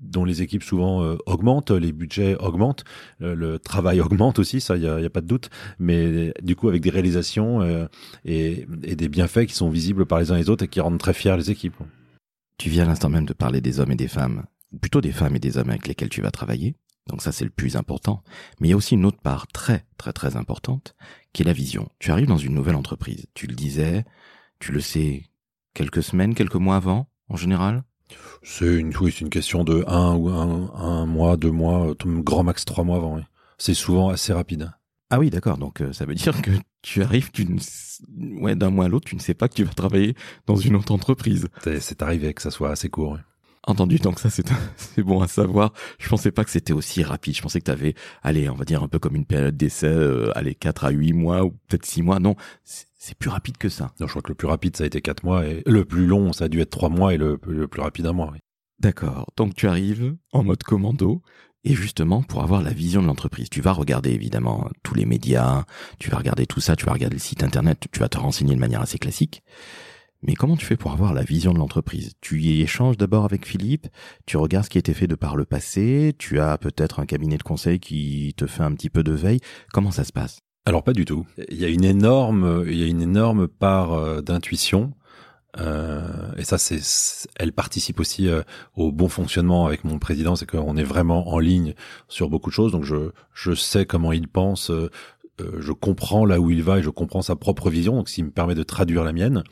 dont 0.00 0.24
les 0.24 0.42
équipes 0.42 0.62
souvent 0.62 1.16
augmentent, 1.26 1.70
les 1.70 1.92
budgets 1.92 2.36
augmentent, 2.36 2.84
le 3.20 3.58
travail 3.58 3.83
augmente 4.00 4.38
aussi, 4.38 4.60
ça, 4.60 4.76
il 4.76 4.82
n'y 4.82 4.88
a, 4.88 5.00
y 5.00 5.04
a, 5.04 5.10
pas 5.10 5.20
de 5.20 5.26
doute. 5.26 5.50
Mais 5.78 6.32
du 6.42 6.56
coup, 6.56 6.68
avec 6.68 6.82
des 6.82 6.90
réalisations 6.90 7.62
euh, 7.62 7.86
et, 8.24 8.66
et, 8.82 8.96
des 8.96 9.08
bienfaits 9.08 9.46
qui 9.46 9.54
sont 9.54 9.70
visibles 9.70 10.06
par 10.06 10.18
les 10.18 10.32
uns 10.32 10.36
et 10.36 10.40
les 10.40 10.50
autres 10.50 10.64
et 10.64 10.68
qui 10.68 10.80
rendent 10.80 10.98
très 10.98 11.14
fiers 11.14 11.36
les 11.36 11.50
équipes. 11.50 11.76
Tu 12.58 12.70
viens 12.70 12.84
à 12.84 12.86
l'instant 12.86 13.08
même 13.08 13.26
de 13.26 13.32
parler 13.32 13.60
des 13.60 13.80
hommes 13.80 13.92
et 13.92 13.96
des 13.96 14.08
femmes, 14.08 14.44
ou 14.72 14.78
plutôt 14.78 15.00
des 15.00 15.12
femmes 15.12 15.36
et 15.36 15.40
des 15.40 15.58
hommes 15.58 15.70
avec 15.70 15.86
lesquels 15.86 16.08
tu 16.08 16.22
vas 16.22 16.30
travailler. 16.30 16.76
Donc 17.08 17.20
ça, 17.20 17.32
c'est 17.32 17.44
le 17.44 17.50
plus 17.50 17.76
important. 17.76 18.22
Mais 18.60 18.68
il 18.68 18.70
y 18.70 18.74
a 18.74 18.76
aussi 18.76 18.94
une 18.94 19.04
autre 19.04 19.20
part 19.20 19.46
très, 19.48 19.84
très, 19.98 20.12
très 20.12 20.36
importante, 20.36 20.94
qui 21.32 21.42
est 21.42 21.46
la 21.46 21.52
vision. 21.52 21.88
Tu 21.98 22.10
arrives 22.10 22.28
dans 22.28 22.38
une 22.38 22.54
nouvelle 22.54 22.76
entreprise. 22.76 23.26
Tu 23.34 23.46
le 23.46 23.54
disais, 23.54 24.04
tu 24.58 24.72
le 24.72 24.80
sais 24.80 25.24
quelques 25.74 26.02
semaines, 26.02 26.34
quelques 26.34 26.54
mois 26.54 26.76
avant, 26.76 27.08
en 27.28 27.36
général? 27.36 27.82
C'est 28.42 28.66
une, 28.66 28.96
oui, 28.98 29.12
c'est 29.12 29.22
une 29.22 29.30
question 29.30 29.64
de 29.64 29.84
un 29.86 30.14
ou 30.14 30.28
un, 30.28 30.72
un 30.74 31.06
mois, 31.06 31.36
deux 31.36 31.50
mois, 31.50 31.94
grand 32.04 32.44
max 32.44 32.64
trois 32.64 32.84
mois 32.84 32.98
avant. 32.98 33.16
Oui 33.16 33.22
c'est 33.58 33.74
souvent 33.74 34.10
assez 34.10 34.32
rapide. 34.32 34.72
Ah 35.10 35.18
oui, 35.18 35.30
d'accord. 35.30 35.58
Donc 35.58 35.80
euh, 35.80 35.92
ça 35.92 36.06
veut 36.06 36.14
dire 36.14 36.42
que 36.42 36.50
tu 36.82 37.02
arrives, 37.02 37.30
tu 37.30 37.46
ouais, 38.40 38.56
d'un 38.56 38.70
mois 38.70 38.86
à 38.86 38.88
l'autre, 38.88 39.06
tu 39.06 39.16
ne 39.16 39.20
sais 39.20 39.34
pas 39.34 39.48
que 39.48 39.54
tu 39.54 39.64
vas 39.64 39.72
travailler 39.72 40.14
dans 40.46 40.56
une 40.56 40.76
autre 40.76 40.92
entreprise. 40.92 41.48
C'est 41.80 42.02
arrivé 42.02 42.32
que 42.34 42.42
ça 42.42 42.50
soit 42.50 42.70
assez 42.70 42.88
court. 42.88 43.18
Entendu, 43.66 43.96
donc 43.96 44.18
ça 44.18 44.28
c'est 44.28 44.46
c'est 44.76 45.02
bon 45.02 45.22
à 45.22 45.28
savoir. 45.28 45.72
Je 45.98 46.08
pensais 46.08 46.30
pas 46.30 46.44
que 46.44 46.50
c'était 46.50 46.72
aussi 46.72 47.02
rapide. 47.02 47.36
Je 47.36 47.42
pensais 47.42 47.60
que 47.60 47.64
tu 47.64 47.70
avais, 47.70 47.94
allez, 48.22 48.48
on 48.50 48.54
va 48.54 48.64
dire 48.64 48.82
un 48.82 48.88
peu 48.88 48.98
comme 48.98 49.16
une 49.16 49.24
période 49.24 49.56
d'essai, 49.56 49.86
euh, 49.86 50.36
allez, 50.36 50.54
4 50.54 50.84
à 50.84 50.90
8 50.90 51.12
mois 51.12 51.44
ou 51.44 51.50
peut-être 51.68 51.86
6 51.86 52.02
mois. 52.02 52.18
Non, 52.18 52.36
c'est 52.64 53.16
plus 53.16 53.30
rapide 53.30 53.56
que 53.56 53.68
ça. 53.68 53.92
Non, 54.00 54.06
je 54.06 54.12
crois 54.12 54.22
que 54.22 54.28
le 54.30 54.34
plus 54.34 54.48
rapide 54.48 54.76
ça 54.76 54.84
a 54.84 54.86
été 54.86 55.00
4 55.00 55.24
mois 55.24 55.46
et 55.46 55.62
le 55.64 55.84
plus 55.84 56.06
long 56.06 56.32
ça 56.32 56.46
a 56.46 56.48
dû 56.48 56.60
être 56.60 56.70
3 56.70 56.88
mois 56.90 57.14
et 57.14 57.16
le, 57.16 57.38
le 57.46 57.68
plus 57.68 57.80
rapide 57.80 58.06
un 58.06 58.12
mois. 58.12 58.30
Oui. 58.32 58.38
D'accord. 58.80 59.32
Donc 59.36 59.54
tu 59.54 59.66
arrives 59.66 60.14
en 60.32 60.44
mode 60.44 60.62
commando. 60.62 61.22
Et 61.64 61.74
justement, 61.74 62.22
pour 62.22 62.42
avoir 62.42 62.62
la 62.62 62.72
vision 62.72 63.00
de 63.00 63.06
l'entreprise, 63.06 63.48
tu 63.48 63.62
vas 63.62 63.72
regarder 63.72 64.10
évidemment 64.10 64.68
tous 64.82 64.94
les 64.94 65.06
médias, 65.06 65.64
tu 65.98 66.10
vas 66.10 66.18
regarder 66.18 66.46
tout 66.46 66.60
ça, 66.60 66.76
tu 66.76 66.84
vas 66.84 66.92
regarder 66.92 67.16
le 67.16 67.20
site 67.20 67.42
internet, 67.42 67.86
tu 67.90 68.00
vas 68.00 68.08
te 68.08 68.18
renseigner 68.18 68.54
de 68.54 68.60
manière 68.60 68.82
assez 68.82 68.98
classique. 68.98 69.42
Mais 70.22 70.34
comment 70.34 70.56
tu 70.56 70.64
fais 70.64 70.76
pour 70.76 70.92
avoir 70.92 71.12
la 71.14 71.22
vision 71.22 71.52
de 71.52 71.58
l'entreprise? 71.58 72.12
Tu 72.20 72.40
y 72.40 72.62
échanges 72.62 72.96
d'abord 72.96 73.24
avec 73.24 73.46
Philippe, 73.46 73.88
tu 74.26 74.36
regardes 74.36 74.64
ce 74.64 74.70
qui 74.70 74.78
a 74.78 74.80
été 74.80 74.94
fait 74.94 75.06
de 75.06 75.14
par 75.14 75.36
le 75.36 75.44
passé, 75.44 76.14
tu 76.18 76.38
as 76.38 76.56
peut-être 76.58 77.00
un 77.00 77.06
cabinet 77.06 77.36
de 77.36 77.42
conseil 77.42 77.78
qui 77.78 78.34
te 78.36 78.46
fait 78.46 78.62
un 78.62 78.72
petit 78.72 78.90
peu 78.90 79.02
de 79.02 79.12
veille. 79.12 79.40
Comment 79.72 79.90
ça 79.90 80.04
se 80.04 80.12
passe? 80.12 80.40
Alors 80.66 80.82
pas 80.82 80.94
du 80.94 81.04
tout. 81.04 81.26
Il 81.50 81.58
y 81.58 81.64
a 81.64 81.68
une 81.68 81.84
énorme, 81.84 82.64
il 82.66 82.76
y 82.76 82.82
a 82.82 82.86
une 82.86 83.02
énorme 83.02 83.48
part 83.48 83.92
euh, 83.92 84.22
d'intuition. 84.22 84.92
Euh, 85.58 86.32
et 86.36 86.44
ça, 86.44 86.58
c'est, 86.58 86.80
elle 87.36 87.52
participe 87.52 88.00
aussi 88.00 88.28
euh, 88.28 88.42
au 88.76 88.92
bon 88.92 89.08
fonctionnement 89.08 89.66
avec 89.66 89.84
mon 89.84 89.98
président, 89.98 90.36
c'est 90.36 90.50
qu'on 90.50 90.76
est 90.76 90.84
vraiment 90.84 91.28
en 91.28 91.38
ligne 91.38 91.74
sur 92.08 92.28
beaucoup 92.28 92.50
de 92.50 92.54
choses. 92.54 92.72
Donc 92.72 92.84
je, 92.84 93.10
je 93.32 93.54
sais 93.54 93.86
comment 93.86 94.12
il 94.12 94.28
pense, 94.28 94.70
euh, 94.70 94.90
je 95.58 95.72
comprends 95.72 96.24
là 96.24 96.40
où 96.40 96.50
il 96.50 96.62
va 96.62 96.78
et 96.78 96.82
je 96.82 96.90
comprends 96.90 97.22
sa 97.22 97.36
propre 97.36 97.70
vision. 97.70 97.96
Donc, 97.96 98.06
qui 98.06 98.22
me 98.22 98.30
permet 98.30 98.54
de 98.54 98.62
traduire 98.62 99.04
la 99.04 99.12
mienne. 99.12 99.44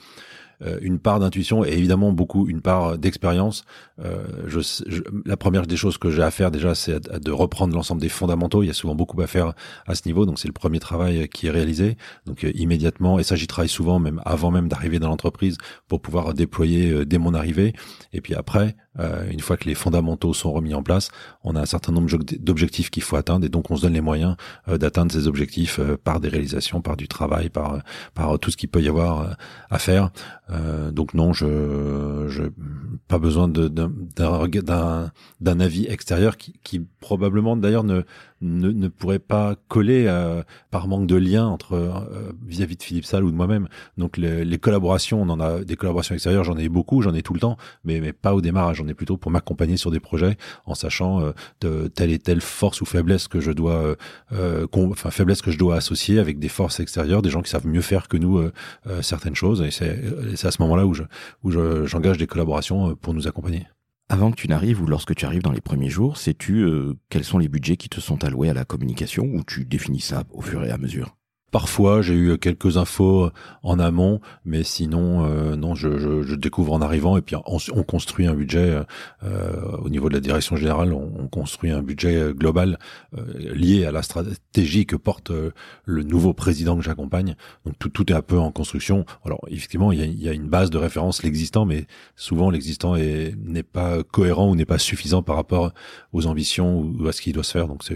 Euh, 0.65 0.79
une 0.81 0.99
part 0.99 1.19
d'intuition 1.19 1.65
et 1.65 1.71
évidemment 1.71 2.13
beaucoup 2.13 2.49
une 2.49 2.61
part 2.61 2.99
d'expérience. 2.99 3.65
Euh, 4.05 4.25
je, 4.47 4.61
la 5.25 5.37
première 5.37 5.67
des 5.67 5.77
choses 5.77 5.99
que 5.99 6.11
j'ai 6.11 6.23
à 6.23 6.31
faire 6.31 6.51
déjà, 6.51 6.75
c'est 6.75 7.01
de 7.01 7.31
reprendre 7.33 7.75
l'ensemble 7.75 8.01
des 8.01 8.09
fondamentaux. 8.09 8.63
Il 8.63 8.67
y 8.67 8.71
a 8.71 8.75
souvent 8.75 8.95
beaucoup 8.95 9.21
à 9.23 9.27
faire 9.27 9.55
à 9.87 9.95
ce 9.95 10.03
niveau, 10.07 10.25
donc 10.27 10.39
c'est 10.39 10.49
le 10.49 10.53
premier 10.53 10.79
travail 10.79 11.29
qui 11.29 11.47
est 11.47 11.51
réalisé. 11.51 11.97
Donc 12.27 12.45
euh, 12.45 12.53
immédiatement, 12.55 13.19
et 13.19 13.25
ça 13.25 13.37
j'y 13.37 13.47
travaille 13.47 13.69
souvent, 13.69 13.99
même 13.99 14.21
avant 14.25 14.51
même 14.51 14.69
d'arriver 14.69 14.99
dans 14.99 15.09
l'entreprise, 15.09 15.59
pour 15.89 16.01
pouvoir 16.01 16.35
déployer 16.35 17.05
dès 17.05 17.19
mon 17.19 17.35
arrivée. 17.35 17.73
Et 18.13 18.21
puis 18.21 18.35
après, 18.35 18.77
une 19.31 19.41
fois 19.41 19.57
que 19.57 19.65
les 19.65 19.75
fondamentaux 19.75 20.35
sont 20.35 20.53
remis 20.53 20.75
en 20.75 20.83
place, 20.83 21.11
on 21.45 21.57
a 21.57 21.61
un 21.61 21.67
certain 21.67 21.93
nombre 21.93 22.09
d'objectifs 22.39 22.91
qu'il 22.91 23.03
faut 23.03 23.17
atteindre, 23.17 23.47
et 23.47 23.49
donc 23.49 23.71
on 23.71 23.77
se 23.77 23.83
donne 23.83 23.95
les 23.95 24.01
moyens 24.01 24.37
d'atteindre 24.69 25.13
ces 25.13 25.27
objectifs 25.27 25.81
par 26.05 26.21
des 26.21 26.29
réalisations, 26.29 26.83
par 26.83 26.97
du 26.97 27.09
travail, 27.09 27.49
par 27.49 27.81
par 28.15 28.39
tout 28.39 28.51
ce 28.51 28.57
qu'il 28.57 28.69
peut 28.69 28.83
y 28.83 28.89
avoir 28.89 29.37
à 29.71 29.79
faire. 29.79 30.11
Euh, 30.53 30.91
donc 30.91 31.15
non, 31.15 31.33
je, 31.33 32.27
je 32.29 32.45
pas 33.09 33.19
besoin 33.19 33.49
d'un 33.49 35.61
avis 35.61 35.87
extérieur 35.87 36.37
qui, 36.37 36.55
qui 36.63 36.81
probablement 37.01 37.57
d'ailleurs 37.57 37.85
ne 37.85 38.03
ne, 38.43 38.71
ne 38.71 38.89
pourrait 38.89 39.19
pas 39.21 39.55
coller 39.69 40.05
euh, 40.07 40.43
par 40.71 40.89
manque 40.89 41.07
de 41.07 41.17
lien 41.17 41.47
entre 41.47 41.75
euh, 41.75 42.33
vis-à-vis 42.45 42.77
de 42.77 42.83
Philippe 42.83 43.05
Salle 43.05 43.25
ou 43.25 43.31
de 43.31 43.37
moi-même. 43.37 43.69
Donc 43.97 44.17
les, 44.17 44.45
les, 44.45 44.59
collaborations, 44.59 45.23
on 45.23 45.29
en 45.29 45.41
a 45.41 45.65
des 45.65 45.77
collaborations 45.77 46.15
extérieures, 46.15 46.45
j'en 46.45 46.57
ai 46.57 46.69
beaucoup, 46.69 47.03
j'en 47.03 47.15
ai 47.15 47.23
tout 47.23 47.35
le 47.35 47.41
temps, 47.41 47.57
mais, 47.85 48.01
mais 48.01 48.13
pas 48.13 48.35
au 48.35 48.41
démarrage. 48.41 48.77
J'en 48.77 48.89
ai 48.89 48.95
plutôt 48.95 49.17
pour 49.17 49.31
m'accompagner 49.31 49.77
sur 49.77 49.91
des 49.91 50.01
projets 50.01 50.37
en 50.67 50.75
sachant 50.75 51.21
euh, 51.21 51.33
de 51.61 51.89
telle 51.89 52.11
et 52.11 52.19
telle 52.19 52.41
force 52.41 52.81
ou 52.81 52.85
faiblesse 52.85 53.29
que 53.29 53.41
je 53.41 53.53
dois, 53.53 53.97
enfin 54.75 55.11
faiblesse 55.11 55.41
que 55.41 55.51
je 55.51 55.59
dois 55.59 55.77
associer 55.77 56.19
avec 56.19 56.39
des 56.39 56.49
forces 56.49 56.81
extérieures, 56.81 57.23
des 57.23 57.31
gens 57.31 57.43
qui 57.43 57.51
savent 57.51 57.67
mieux 57.67 57.81
faire 57.81 58.09
que 58.09 58.17
nous 58.17 58.51
certaines 59.01 59.35
choses. 59.35 59.63
Et 59.63 59.71
c'est 59.71 60.47
à 60.47 60.51
ce 60.51 60.61
moment-là 60.63 60.87
où 60.87 60.95
je 60.95 61.03
où 61.45 61.51
j'engage 61.87 62.19
des 62.19 62.27
collaborations 62.27 62.97
pour 62.97 63.15
nous 63.15 63.29
accompagner 63.29 63.67
avant 64.13 64.31
que 64.31 64.37
tu 64.37 64.47
n'arrives 64.47 64.83
ou 64.83 64.87
lorsque 64.87 65.15
tu 65.15 65.25
arrives 65.25 65.43
dans 65.43 65.53
les 65.53 65.63
premiers 65.63 65.89
jours, 65.89 66.19
sais-tu 66.19 66.65
euh, 66.65 66.93
quels 67.09 67.25
sont 67.25 67.39
les 67.39 67.49
budgets 67.49 67.79
qui 67.79 67.89
te 67.89 67.99
sont 67.99 68.25
alloués 68.25 68.51
à 68.51 68.55
la 68.55 68.67
communication 68.67 69.25
ou 69.25 69.43
tu 69.43 69.65
définis 69.65 70.03
ça 70.03 70.25
au 70.33 70.43
fur 70.43 70.63
et 70.63 70.71
à 70.71 70.77
mesure? 70.77 71.17
Parfois, 71.53 72.03
j'ai 72.03 72.15
eu 72.15 72.39
quelques 72.39 72.79
infos 72.79 73.31
en 73.63 73.79
amont, 73.79 74.21
mais 74.45 74.65
sinon, 74.65 75.25
euh, 75.27 75.55
non, 75.55 75.75
je, 75.75 75.99
je, 75.99 76.23
je, 76.23 76.35
découvre 76.35 76.73
en 76.73 76.81
arrivant 76.81 77.17
et 77.17 77.23
puis 77.23 77.37
on, 77.37 77.59
on 77.75 77.83
construit 77.83 78.27
un 78.27 78.35
budget 78.35 78.83
euh, 79.23 79.77
au 79.79 79.89
niveau 79.91 80.09
de 80.09 80.15
la 80.15 80.21
direction 80.21 80.57
générale. 80.57 80.93
On, 80.93 81.13
on 81.19 81.29
construit 81.29 81.71
un 81.71 81.83
budget 81.83 82.33
global 82.35 82.79
euh, 83.17 83.55
lié 83.55 83.85
à 83.85 83.93
la 83.93 84.03
stratégie 84.03 84.87
que 84.87 84.97
porte 84.97 85.31
euh, 85.31 85.51
le 85.85 86.03
nouveau 86.03 86.33
président 86.33 86.77
que 86.77 86.83
j'accompagne. 86.83 87.37
Donc 87.67 87.79
tout, 87.79 87.91
tout 87.91 88.11
est 88.11 88.17
un 88.17 88.23
peu 88.23 88.39
en 88.39 88.51
construction. 88.51 89.05
Alors 89.25 89.41
effectivement, 89.49 89.93
il 89.93 90.01
y 90.01 90.03
a, 90.03 90.07
il 90.07 90.23
y 90.23 90.29
a 90.29 90.33
une 90.33 90.49
base 90.49 90.71
de 90.71 90.79
référence, 90.79 91.23
l'existant, 91.23 91.67
mais 91.67 91.87
souvent 92.17 92.51
l'existant 92.51 92.97
n'est 92.97 93.63
pas 93.63 94.03
cohérent 94.03 94.51
ou 94.51 94.57
n'est 94.57 94.65
pas 94.65 94.79
suffisant 94.79 95.23
par 95.23 95.37
rapport 95.37 95.73
aux 96.15 96.27
ambitions 96.27 96.81
ou 96.81 97.07
à 97.07 97.13
ce 97.13 97.21
qui 97.21 97.33
doit 97.33 97.45
se 97.45 97.53
faire. 97.53 97.69
Donc 97.69 97.89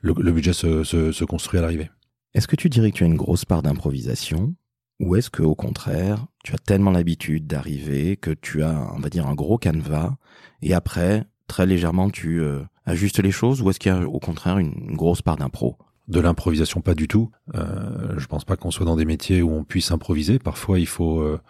le, 0.00 0.14
le 0.16 0.32
budget 0.32 0.54
se, 0.54 0.84
se, 0.84 1.12
se 1.12 1.24
construit 1.24 1.58
à 1.58 1.62
l'arrivée. 1.62 1.90
Est-ce 2.38 2.46
que 2.46 2.54
tu 2.54 2.68
dirais 2.68 2.92
que 2.92 2.98
tu 2.98 3.02
as 3.02 3.08
une 3.08 3.16
grosse 3.16 3.44
part 3.44 3.62
d'improvisation 3.62 4.54
ou 5.00 5.16
est-ce 5.16 5.28
que 5.28 5.42
au 5.42 5.56
contraire, 5.56 6.28
tu 6.44 6.54
as 6.54 6.58
tellement 6.58 6.92
l'habitude 6.92 7.48
d'arriver 7.48 8.16
que 8.16 8.30
tu 8.30 8.62
as, 8.62 8.92
on 8.94 9.00
va 9.00 9.08
dire, 9.08 9.26
un 9.26 9.34
gros 9.34 9.58
canevas 9.58 10.14
et 10.62 10.72
après, 10.72 11.24
très 11.48 11.66
légèrement, 11.66 12.10
tu 12.10 12.40
euh, 12.40 12.62
ajustes 12.86 13.18
les 13.18 13.32
choses 13.32 13.60
ou 13.60 13.70
est-ce 13.70 13.80
qu'il 13.80 13.90
y 13.90 13.94
a 13.94 14.08
au 14.08 14.20
contraire 14.20 14.58
une, 14.58 14.94
grosse 14.94 15.20
part 15.20 15.36
d'impro? 15.36 15.78
De 16.06 16.20
l'improvisation, 16.20 16.80
pas 16.80 16.94
du 16.94 17.08
tout. 17.08 17.28
Euh, 17.56 18.14
je 18.18 18.26
pense 18.28 18.44
pas 18.44 18.56
qu'on 18.56 18.70
soit 18.70 18.86
dans 18.86 18.94
des 18.94 19.04
métiers 19.04 19.42
où 19.42 19.50
on 19.50 19.64
puisse 19.64 19.90
improviser. 19.90 20.38
Parfois, 20.38 20.78
il 20.78 20.86
faut 20.86 21.18
euh, 21.18 21.40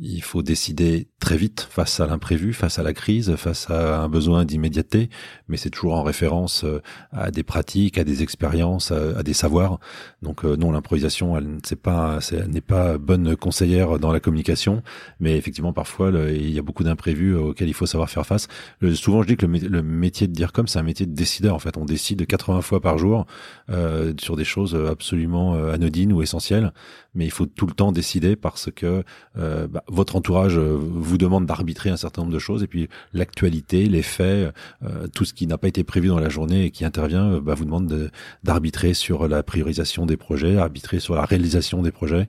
il 0.00 0.22
faut 0.22 0.42
décider 0.42 1.08
très 1.20 1.36
vite 1.36 1.68
face 1.70 2.00
à 2.00 2.06
l'imprévu, 2.06 2.54
face 2.54 2.78
à 2.78 2.82
la 2.82 2.94
crise, 2.94 3.36
face 3.36 3.70
à 3.70 4.00
un 4.00 4.08
besoin 4.08 4.44
d'immédiateté, 4.46 5.10
mais 5.48 5.56
c'est 5.58 5.70
toujours 5.70 5.94
en 5.94 6.02
référence 6.02 6.64
euh, 6.64 6.80
à 7.12 7.30
des 7.30 7.42
pratiques, 7.42 7.98
à 7.98 8.04
des 8.04 8.22
expériences, 8.22 8.92
à, 8.92 9.22
des 9.22 9.34
savoirs. 9.34 9.78
Donc 10.22 10.44
euh, 10.44 10.56
non, 10.56 10.72
l'improvisation, 10.72 11.36
elle 11.36 11.46
n'est 11.48 11.76
pas, 11.76 12.18
pas 12.66 12.98
bonne 12.98 13.36
conseillère 13.36 13.98
dans 13.98 14.12
la 14.12 14.20
communication, 14.20 14.82
mais 15.20 15.36
effectivement 15.36 15.72
parfois 15.72 16.10
il 16.10 16.50
y 16.50 16.58
a 16.58 16.62
beaucoup 16.62 16.84
d'imprévus 16.84 17.34
auxquels 17.34 17.68
il 17.68 17.74
faut 17.74 17.86
savoir 17.86 18.08
faire 18.08 18.26
face. 18.26 18.48
souvent 18.94 19.22
je 19.22 19.28
dis 19.28 19.36
que 19.36 19.46
le, 19.46 19.82
métier 19.82 20.26
de 20.26 20.32
dire 20.32 20.52
comme 20.52 20.66
c'est 20.66 20.78
un 20.78 20.82
métier 20.82 21.06
de 21.06 21.14
décideur. 21.14 21.54
En 21.54 21.58
fait, 21.58 21.76
on 21.76 21.84
décide 21.84 22.26
80 22.26 22.62
fois 22.62 22.80
par 22.80 22.98
jour 22.98 23.26
euh, 23.68 24.14
sur 24.20 24.36
des 24.36 24.44
choses 24.44 24.74
absolument 24.74 25.54
euh, 25.54 25.72
anodines 25.72 26.12
ou 26.12 26.22
essentielles, 26.22 26.72
mais 27.14 27.24
il 27.24 27.30
faut 27.30 27.46
tout 27.46 27.66
le 27.66 27.72
temps 27.72 27.92
décider 27.92 28.36
parce 28.36 28.70
que 28.74 29.04
bah, 29.36 29.82
votre 29.88 30.16
entourage 30.16 30.58
euh, 30.58 30.76
vous 30.80 31.18
demande 31.18 31.46
d'arbitrer 31.46 31.90
un 31.90 31.96
certain 31.96 32.22
nombre 32.22 32.32
de 32.32 32.38
choses 32.38 32.62
et 32.62 32.66
puis 32.66 32.88
l'actualité, 33.12 33.86
les 33.86 34.02
faits, 34.02 34.54
euh, 34.82 35.06
tout 35.08 35.24
ce 35.24 35.34
qui 35.34 35.46
n'a 35.46 35.58
pas 35.58 35.68
été 35.68 35.84
prévu 35.84 36.08
dans 36.08 36.18
la 36.18 36.28
journée 36.28 36.64
et 36.64 36.70
qui 36.70 36.84
intervient, 36.84 37.34
euh, 37.34 37.40
bah, 37.40 37.54
vous 37.54 37.64
demande 37.64 38.10
d'arbitrer 38.44 38.94
sur 38.94 39.28
la 39.28 39.42
priorisation 39.42 40.06
des 40.06 40.16
projets, 40.16 40.56
arbitrer 40.56 41.00
sur 41.00 41.14
la 41.14 41.24
réalisation 41.24 41.82
des 41.82 41.92
projets, 41.92 42.28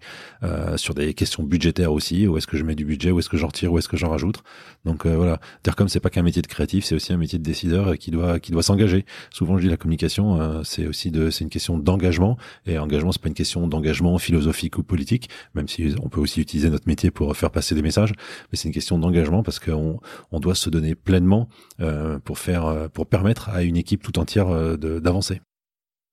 sur 0.76 0.94
des 0.94 1.14
questions 1.14 1.44
budgétaires 1.44 1.92
aussi. 1.92 2.28
Où 2.28 2.38
est-ce 2.38 2.48
que 2.48 2.58
je 2.58 2.64
mets 2.64 2.76
du 2.76 2.86
budget, 2.86 3.12
où 3.12 3.20
est-ce 3.20 3.30
que 3.30 3.38
j'en 3.38 3.48
retire, 3.48 3.72
où 3.72 3.78
est-ce 3.78 3.88
que 3.88 3.98
j'en 3.98 4.10
rajoute. 4.10 4.44
Donc 4.86 5.06
voilà, 5.06 5.40
dire 5.64 5.76
comme 5.76 5.88
c'est 5.88 6.00
pas 6.00 6.10
qu'un 6.10 6.24
métier 6.24 6.42
de 6.42 6.48
créatif, 6.48 6.86
c'est 6.86 6.96
aussi 6.96 7.14
un 7.14 7.18
métier 7.18 7.40
de 7.40 7.44
décideur 7.44 7.98
qui 7.98 8.12
doit 8.12 8.40
qui 8.40 8.52
doit 8.52 8.64
s'engager. 8.64 9.06
Souvent 9.30 9.58
je 9.58 9.64
dis 9.64 9.70
la 9.70 9.78
communication, 9.78 10.64
c'est 10.64 10.88
aussi 10.88 11.12
de 11.12 11.30
c'est 11.30 11.44
une 11.44 11.50
question 11.50 11.78
d'engagement 11.78 12.38
et 12.66 12.78
engagement 12.78 13.12
c'est 13.12 13.22
pas 13.22 13.30
une 13.30 13.34
question 13.34 13.68
d'engagement 13.68 14.18
philosophique 14.18 14.71
ou 14.78 14.84
politique, 14.84 15.30
même 15.54 15.68
si 15.68 15.94
on 16.02 16.10
peut 16.10 16.20
aussi 16.20 16.42
utiliser 16.42 16.70
notre 16.70 16.88
métier 16.88 17.12
pour 17.12 17.36
faire 17.36 17.52
passer 17.52 17.76
des 17.76 17.82
messages, 17.82 18.14
mais 18.52 18.58
c'est 18.58 18.68
une 18.68 18.74
question 18.74 18.98
d'engagement 18.98 19.44
parce 19.44 19.60
qu'on 19.60 20.00
on 20.32 20.40
doit 20.40 20.56
se 20.56 20.70
donner 20.70 20.96
pleinement 20.96 21.48
euh, 21.80 22.20
pour 22.20 22.40
faire, 22.40 22.66
euh, 22.66 22.88
pour 22.88 23.08
permettre 23.08 23.50
à 23.50 23.64
une 23.64 23.78
équipe 23.78 24.04
tout 24.04 24.20
entière 24.20 24.50
euh, 24.50 24.78
d'avancer. 24.78 25.42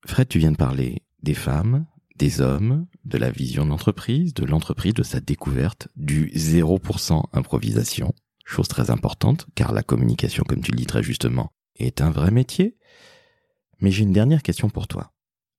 Fred, 0.06 0.28
tu 0.28 0.38
viens 0.38 0.52
de 0.52 0.56
parler 0.56 1.02
des 1.22 1.34
femmes, 1.34 1.86
des 2.16 2.40
hommes, 2.40 2.86
de 3.04 3.18
la 3.18 3.30
vision 3.30 3.64
de 3.64 3.70
l'entreprise, 3.70 4.34
de 4.34 4.44
l'entreprise, 4.44 4.94
de 4.94 5.02
sa 5.02 5.20
découverte, 5.20 5.88
du 5.96 6.30
0% 6.30 7.22
improvisation, 7.32 8.12
chose 8.44 8.68
très 8.68 8.90
importante, 8.90 9.46
car 9.54 9.72
la 9.72 9.82
communication, 9.82 10.44
comme 10.46 10.60
tu 10.60 10.72
le 10.72 10.76
dis 10.76 10.86
très 10.86 11.02
justement, 11.02 11.52
est 11.76 12.00
un 12.00 12.10
vrai 12.10 12.30
métier. 12.30 12.76
Mais 13.80 13.90
j'ai 13.90 14.02
une 14.02 14.12
dernière 14.12 14.42
question 14.42 14.68
pour 14.68 14.88
toi. 14.88 15.12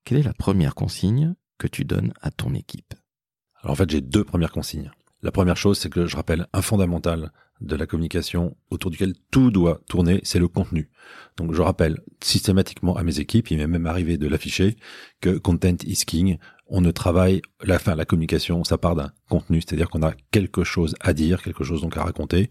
Quelle 0.03 0.17
est 0.17 0.23
la 0.23 0.33
première 0.33 0.75
consigne 0.75 1.35
que 1.59 1.67
tu 1.67 1.85
donnes 1.85 2.13
à 2.21 2.31
ton 2.31 2.55
équipe 2.55 2.95
Alors 3.61 3.73
en 3.73 3.75
fait, 3.75 3.89
j'ai 3.91 4.01
deux 4.01 4.23
premières 4.23 4.51
consignes. 4.51 4.91
La 5.21 5.31
première 5.31 5.57
chose, 5.57 5.77
c'est 5.77 5.89
que 5.89 6.07
je 6.07 6.15
rappelle 6.15 6.47
un 6.53 6.61
fondamental 6.61 7.31
de 7.61 7.75
la 7.75 7.85
communication 7.85 8.55
autour 8.69 8.89
duquel 8.89 9.13
tout 9.31 9.51
doit 9.51 9.81
tourner, 9.89 10.21
c'est 10.23 10.39
le 10.39 10.47
contenu. 10.47 10.89
Donc 11.35 11.53
je 11.53 11.61
rappelle 11.61 11.99
systématiquement 12.23 12.95
à 12.95 13.03
mes 13.03 13.19
équipes, 13.19 13.51
il 13.51 13.57
m'est 13.57 13.67
même 13.67 13.85
arrivé 13.85 14.17
de 14.17 14.27
l'afficher, 14.27 14.77
que 15.19 15.37
content 15.37 15.75
is 15.83 16.05
king. 16.05 16.37
On 16.67 16.79
ne 16.81 16.91
travaille, 16.91 17.41
la 17.61 17.77
fin, 17.77 17.95
la 17.95 18.05
communication, 18.05 18.63
ça 18.63 18.77
part 18.77 18.95
d'un 18.95 19.11
contenu, 19.27 19.59
c'est-à-dire 19.59 19.89
qu'on 19.89 20.03
a 20.03 20.13
quelque 20.31 20.63
chose 20.63 20.95
à 21.01 21.13
dire, 21.13 21.41
quelque 21.41 21.65
chose 21.65 21.81
donc 21.81 21.97
à 21.97 22.03
raconter 22.03 22.49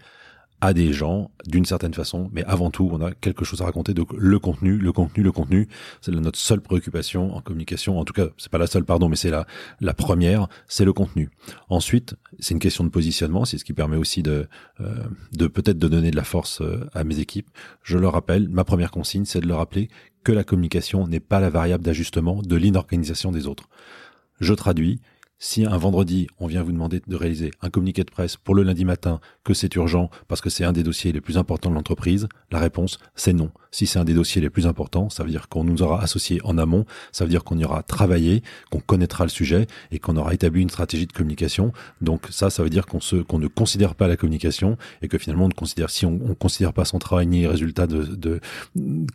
à 0.60 0.72
des 0.72 0.92
gens 0.92 1.30
d'une 1.46 1.64
certaine 1.64 1.94
façon, 1.94 2.30
mais 2.32 2.44
avant 2.44 2.70
tout, 2.70 2.88
on 2.92 3.00
a 3.00 3.12
quelque 3.12 3.44
chose 3.44 3.62
à 3.62 3.64
raconter. 3.64 3.94
Donc 3.94 4.12
le 4.12 4.38
contenu, 4.38 4.76
le 4.76 4.92
contenu, 4.92 5.22
le 5.22 5.32
contenu, 5.32 5.68
c'est 6.00 6.10
notre 6.10 6.38
seule 6.38 6.60
préoccupation 6.60 7.34
en 7.34 7.40
communication. 7.40 7.98
En 7.98 8.04
tout 8.04 8.12
cas, 8.12 8.26
c'est 8.38 8.50
pas 8.50 8.58
la 8.58 8.66
seule, 8.66 8.84
pardon, 8.84 9.08
mais 9.08 9.16
c'est 9.16 9.30
la 9.30 9.46
la 9.80 9.94
première, 9.94 10.48
c'est 10.66 10.84
le 10.84 10.92
contenu. 10.92 11.30
Ensuite, 11.68 12.16
c'est 12.40 12.54
une 12.54 12.60
question 12.60 12.84
de 12.84 12.88
positionnement, 12.88 13.44
c'est 13.44 13.58
ce 13.58 13.64
qui 13.64 13.72
permet 13.72 13.96
aussi 13.96 14.22
de 14.22 14.48
euh, 14.80 15.04
de 15.32 15.46
peut-être 15.46 15.78
de 15.78 15.88
donner 15.88 16.10
de 16.10 16.16
la 16.16 16.24
force 16.24 16.60
euh, 16.60 16.88
à 16.92 17.04
mes 17.04 17.20
équipes. 17.20 17.48
Je 17.82 17.96
leur 17.98 18.12
rappelle, 18.12 18.48
ma 18.48 18.64
première 18.64 18.90
consigne, 18.90 19.24
c'est 19.24 19.40
de 19.40 19.46
leur 19.46 19.58
rappeler 19.58 19.88
que 20.24 20.32
la 20.32 20.44
communication 20.44 21.06
n'est 21.06 21.20
pas 21.20 21.40
la 21.40 21.50
variable 21.50 21.84
d'ajustement 21.84 22.42
de 22.42 22.56
l'inorganisation 22.56 23.30
des 23.32 23.46
autres. 23.46 23.68
Je 24.40 24.54
traduis, 24.54 25.00
Si 25.40 25.64
un 25.64 25.76
vendredi, 25.76 26.26
on 26.40 26.48
vient 26.48 26.64
vous 26.64 26.72
demander 26.72 27.00
de 27.06 27.14
réaliser 27.14 27.52
un 27.62 27.70
communiqué 27.70 28.02
de 28.02 28.10
presse 28.10 28.36
pour 28.36 28.56
le 28.56 28.64
lundi 28.64 28.84
matin, 28.84 29.20
que 29.44 29.54
c'est 29.54 29.72
urgent 29.76 30.10
parce 30.26 30.40
que 30.40 30.50
c'est 30.50 30.64
un 30.64 30.72
des 30.72 30.82
dossiers 30.82 31.12
les 31.12 31.20
plus 31.20 31.38
importants 31.38 31.70
de 31.70 31.76
l'entreprise, 31.76 32.28
la 32.50 32.58
réponse, 32.58 32.98
c'est 33.14 33.32
non. 33.32 33.52
Si 33.70 33.86
c'est 33.86 33.98
un 33.98 34.04
des 34.04 34.14
dossiers 34.14 34.40
les 34.40 34.50
plus 34.50 34.66
importants, 34.66 35.10
ça 35.10 35.24
veut 35.24 35.30
dire 35.30 35.48
qu'on 35.48 35.64
nous 35.64 35.82
aura 35.82 36.02
associés 36.02 36.40
en 36.44 36.58
amont, 36.58 36.86
ça 37.12 37.24
veut 37.24 37.30
dire 37.30 37.44
qu'on 37.44 37.58
y 37.58 37.64
aura 37.64 37.82
travaillé, 37.82 38.42
qu'on 38.70 38.80
connaîtra 38.80 39.24
le 39.24 39.30
sujet 39.30 39.66
et 39.90 39.98
qu'on 39.98 40.16
aura 40.16 40.34
établi 40.34 40.62
une 40.62 40.70
stratégie 40.70 41.06
de 41.06 41.12
communication. 41.12 41.72
Donc 42.00 42.26
ça, 42.30 42.50
ça 42.50 42.62
veut 42.62 42.70
dire 42.70 42.86
qu'on 42.86 43.00
se, 43.00 43.16
ne 43.16 43.46
considère 43.46 43.94
pas 43.94 44.08
la 44.08 44.16
communication 44.16 44.76
et 45.02 45.08
que 45.08 45.18
finalement 45.18 45.44
on 45.44 45.48
ne 45.48 45.54
considère, 45.54 45.90
si 45.90 46.06
on, 46.06 46.18
on 46.24 46.34
considère 46.34 46.72
pas 46.72 46.84
son 46.84 46.98
travail 46.98 47.26
ni 47.26 47.40
les 47.40 47.48
résultats 47.48 47.86
de, 47.86 48.02
de 48.04 48.40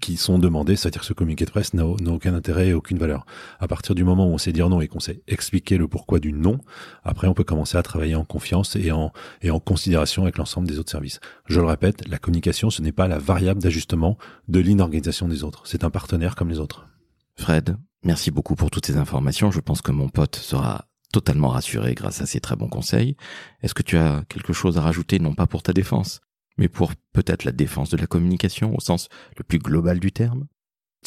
qui 0.02 0.18
sont 0.18 0.40
demandés, 0.40 0.76
ça 0.76 0.88
veut 0.88 0.92
dire 0.92 1.02
que 1.02 1.08
ce 1.08 1.14
communiqué 1.14 1.46
de 1.46 1.52
presse 1.52 1.74
n'a 1.74 1.86
aucun 1.86 2.34
intérêt 2.34 2.70
et 2.70 2.74
aucune 2.74 2.98
valeur. 2.98 3.26
À 3.60 3.68
partir 3.68 3.96
du 3.96 4.04
moment 4.04 4.28
où 4.28 4.34
on 4.34 4.38
sait 4.38 4.52
dire 4.52 4.70
non 4.70 4.82
et 4.82 4.88
qu'on 4.88 5.00
sait 5.00 5.22
expliquer 5.28 5.78
le 5.78 5.88
pourquoi 5.88 6.20
du 6.20 6.34
non, 6.34 6.60
après 7.04 7.28
on 7.28 7.34
peut 7.34 7.44
commencer 7.44 7.78
à 7.78 7.84
travailler 7.84 8.16
en 8.16 8.26
confiance 8.26 8.76
et 8.76 8.92
en, 8.92 9.12
et 9.42 9.52
en 9.52 9.60
considération 9.60 10.24
avec 10.24 10.38
l'ensemble 10.38 10.68
des 10.68 10.80
autres 10.80 10.92
services. 10.92 11.20
Je 11.48 11.60
le 11.60 11.68
répète, 11.68 12.08
la 12.08 12.18
communication, 12.18 12.70
ce 12.70 12.82
n'est 12.82 12.92
pas 12.92 13.08
la 13.08 13.18
variable 13.18 13.62
d'ajustement 13.62 14.18
de 14.48 14.60
l'inorganisation 14.60 15.28
des 15.28 15.44
autres. 15.44 15.64
C'est 15.66 15.84
un 15.84 15.90
partenaire 15.90 16.36
comme 16.36 16.50
les 16.50 16.60
autres. 16.60 16.88
Fred, 17.36 17.78
merci 18.04 18.32
beaucoup 18.32 18.56
pour 18.56 18.72
toutes 18.72 18.86
ces 18.86 18.98
informations. 18.98 19.52
Je 19.52 19.60
pense 19.60 19.82
que 19.82 19.92
mon 19.92 20.10
pote 20.10 20.36
sera 20.36 20.86
totalement 21.12 21.50
rassuré 21.50 21.94
grâce 21.94 22.22
à 22.22 22.26
ces 22.26 22.40
très 22.40 22.56
bons 22.56 22.68
conseils. 22.68 23.16
Est-ce 23.62 23.74
que 23.74 23.84
tu 23.84 23.98
as 23.98 24.24
quelque 24.30 24.54
chose 24.54 24.78
à 24.78 24.82
rajouter, 24.82 25.20
non 25.20 25.36
pas 25.36 25.48
pour 25.48 25.64
ta 25.64 25.74
défense, 25.74 26.22
mais 26.58 26.68
pour 26.68 26.94
peut-être 27.14 27.44
la 27.46 27.52
défense 27.52 27.90
de 27.90 27.98
la 27.98 28.08
communication 28.08 28.76
au 28.76 28.80
sens 28.80 29.10
le 29.38 29.44
plus 29.44 29.60
global 29.60 30.00
du 30.00 30.12
terme? 30.12 30.48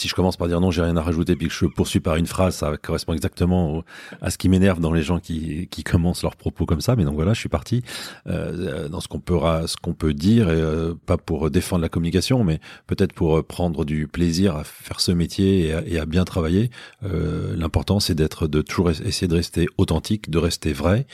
Si 0.00 0.09
je 0.09 0.15
commence 0.15 0.37
par 0.37 0.49
dire 0.49 0.61
non, 0.61 0.71
j'ai 0.71 0.83
rien 0.83 0.97
à 0.97 1.03
rajouter, 1.03 1.37
puis 1.37 1.49
que 1.49 1.55
je 1.55 1.67
poursuis 1.67 2.00
par 2.00 2.17
une 2.17 2.26
phrase, 2.26 2.57
ça 2.57 2.76
correspond 2.76 3.12
exactement 3.15 3.83
à 4.21 4.31
ce 4.31 4.38
qui 4.38 4.49
m'énerve 4.49 4.81
dans 4.81 4.93
les 4.93 5.03
gens 5.03 5.19
qui, 5.19 5.69
qui 5.69 5.85
commencent 5.85 6.23
leurs 6.23 6.37
propos 6.37 6.67
comme 6.67 6.81
ça. 6.81 6.97
Mais 6.97 7.05
donc 7.05 7.15
voilà, 7.15 7.33
je 7.35 7.41
suis 7.41 7.49
parti 7.49 7.83
euh, 8.26 8.88
dans 8.88 9.00
ce 9.00 9.09
qu'on 9.09 9.21
peut 9.21 9.38
ce 9.67 9.76
qu'on 9.76 9.95
peut 9.95 10.15
dire, 10.15 10.50
et, 10.50 10.55
euh, 10.55 10.95
pas 11.07 11.17
pour 11.17 11.50
défendre 11.50 11.83
la 11.83 11.88
communication, 11.88 12.45
mais 12.45 12.61
peut-être 12.87 13.12
pour 13.12 13.45
prendre 13.45 13.85
du 13.85 14.07
plaisir 14.07 14.57
à 14.57 14.65
faire 14.65 15.00
ce 15.00 15.12
métier 15.12 15.67
et 15.67 15.73
à, 15.73 15.83
et 15.87 15.99
à 15.99 16.07
bien 16.07 16.25
travailler. 16.25 16.71
Euh, 17.05 17.55
L'important, 17.57 18.00
c'est 18.00 18.15
d'être 18.15 18.47
de 18.47 18.62
toujours 18.62 18.91
essayer 18.91 19.29
de 19.29 19.35
rester 19.35 19.67
authentique, 19.79 20.31
de 20.31 20.38
rester 20.38 20.73
vrai. 20.73 21.07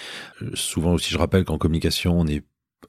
Euh, 0.43 0.51
souvent 0.55 0.93
aussi, 0.95 1.11
je 1.11 1.19
rappelle 1.19 1.45
qu'en 1.45 1.59
communication, 1.59 2.19
on 2.19 2.27
est 2.27 2.43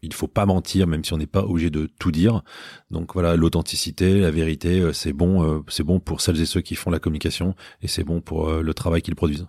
il 0.03 0.13
faut 0.13 0.27
pas 0.27 0.45
mentir, 0.45 0.85
même 0.85 1.03
si 1.03 1.13
on 1.13 1.17
n'est 1.17 1.25
pas 1.25 1.43
obligé 1.43 1.69
de 1.69 1.89
tout 1.97 2.11
dire. 2.11 2.43
Donc 2.91 3.13
voilà, 3.13 3.35
l'authenticité, 3.35 4.19
la 4.19 4.31
vérité, 4.31 4.81
euh, 4.81 4.93
c'est 4.93 5.13
bon, 5.13 5.43
euh, 5.43 5.61
c'est 5.69 5.83
bon 5.83 5.99
pour 5.99 6.21
celles 6.21 6.41
et 6.41 6.45
ceux 6.45 6.61
qui 6.61 6.75
font 6.75 6.91
la 6.91 6.99
communication 6.99 7.55
et 7.81 7.87
c'est 7.87 8.03
bon 8.03 8.21
pour 8.21 8.49
euh, 8.49 8.61
le 8.61 8.73
travail 8.73 9.01
qu'ils 9.01 9.15
produisent. 9.15 9.47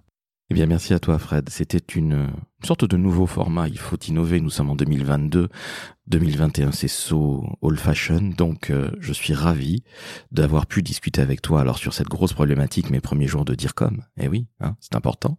Eh 0.50 0.54
bien, 0.54 0.66
merci 0.66 0.94
à 0.94 0.98
toi, 0.98 1.18
Fred. 1.18 1.48
C'était 1.48 1.78
une, 1.78 2.30
sorte 2.62 2.84
de 2.84 2.96
nouveau 2.98 3.26
format. 3.26 3.66
Il 3.66 3.78
faut 3.78 3.96
innover. 3.96 4.40
Nous 4.40 4.50
sommes 4.50 4.70
en 4.70 4.76
2022. 4.76 5.48
2021, 6.06 6.70
c'est 6.70 6.86
so 6.86 7.46
old 7.62 7.78
fashion. 7.78 8.20
Donc, 8.36 8.70
je 9.00 9.12
suis 9.14 9.32
ravi 9.32 9.84
d'avoir 10.32 10.66
pu 10.66 10.82
discuter 10.82 11.22
avec 11.22 11.40
toi 11.40 11.62
alors 11.62 11.78
sur 11.78 11.94
cette 11.94 12.08
grosse 12.08 12.34
problématique, 12.34 12.90
mes 12.90 13.00
premiers 13.00 13.26
jours 13.26 13.46
de 13.46 13.54
dire 13.54 13.74
comme. 13.74 14.02
Eh 14.18 14.28
oui, 14.28 14.46
hein, 14.60 14.76
c'est 14.80 14.96
important. 14.96 15.38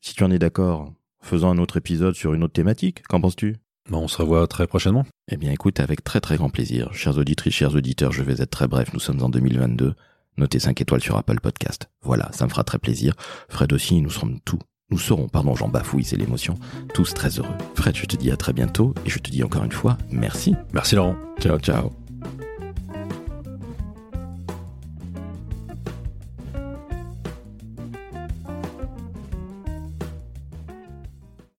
Si 0.00 0.14
tu 0.14 0.22
en 0.22 0.30
es 0.30 0.38
d'accord, 0.38 0.92
faisons 1.20 1.50
un 1.50 1.58
autre 1.58 1.76
épisode 1.76 2.14
sur 2.14 2.34
une 2.34 2.44
autre 2.44 2.52
thématique. 2.52 3.02
Qu'en 3.08 3.20
penses-tu? 3.20 3.56
On 3.90 4.08
se 4.08 4.18
revoit 4.18 4.46
très 4.46 4.66
prochainement. 4.66 5.04
Eh 5.30 5.36
bien 5.36 5.50
écoute, 5.52 5.80
avec 5.80 6.04
très 6.04 6.20
très 6.20 6.36
grand 6.36 6.50
plaisir. 6.50 6.92
Chers 6.92 7.18
auditrices, 7.18 7.54
chers 7.54 7.74
auditeurs, 7.74 8.12
je 8.12 8.22
vais 8.22 8.40
être 8.40 8.50
très 8.50 8.68
bref, 8.68 8.92
nous 8.92 9.00
sommes 9.00 9.22
en 9.22 9.28
2022. 9.28 9.94
Notez 10.38 10.58
5 10.58 10.80
étoiles 10.80 11.02
sur 11.02 11.16
Apple 11.16 11.40
Podcast. 11.40 11.90
Voilà, 12.02 12.30
ça 12.32 12.44
me 12.44 12.50
fera 12.50 12.64
très 12.64 12.78
plaisir. 12.78 13.14
Fred 13.48 13.72
aussi, 13.72 14.00
nous 14.00 14.10
serons 14.10 14.38
tous, 14.44 14.58
nous 14.90 14.98
serons, 14.98 15.28
pardon, 15.28 15.54
j'en 15.54 15.68
bafouille, 15.68 16.04
c'est 16.04 16.16
l'émotion, 16.16 16.54
tous 16.94 17.12
très 17.14 17.38
heureux. 17.38 17.54
Fred, 17.74 17.96
je 17.96 18.06
te 18.06 18.16
dis 18.16 18.30
à 18.30 18.36
très 18.36 18.52
bientôt 18.52 18.94
et 19.04 19.10
je 19.10 19.18
te 19.18 19.30
dis 19.30 19.42
encore 19.42 19.64
une 19.64 19.72
fois, 19.72 19.98
merci. 20.10 20.54
Merci 20.72 20.94
Laurent. 20.94 21.16
Ciao, 21.40 21.58
ciao. 21.58 22.01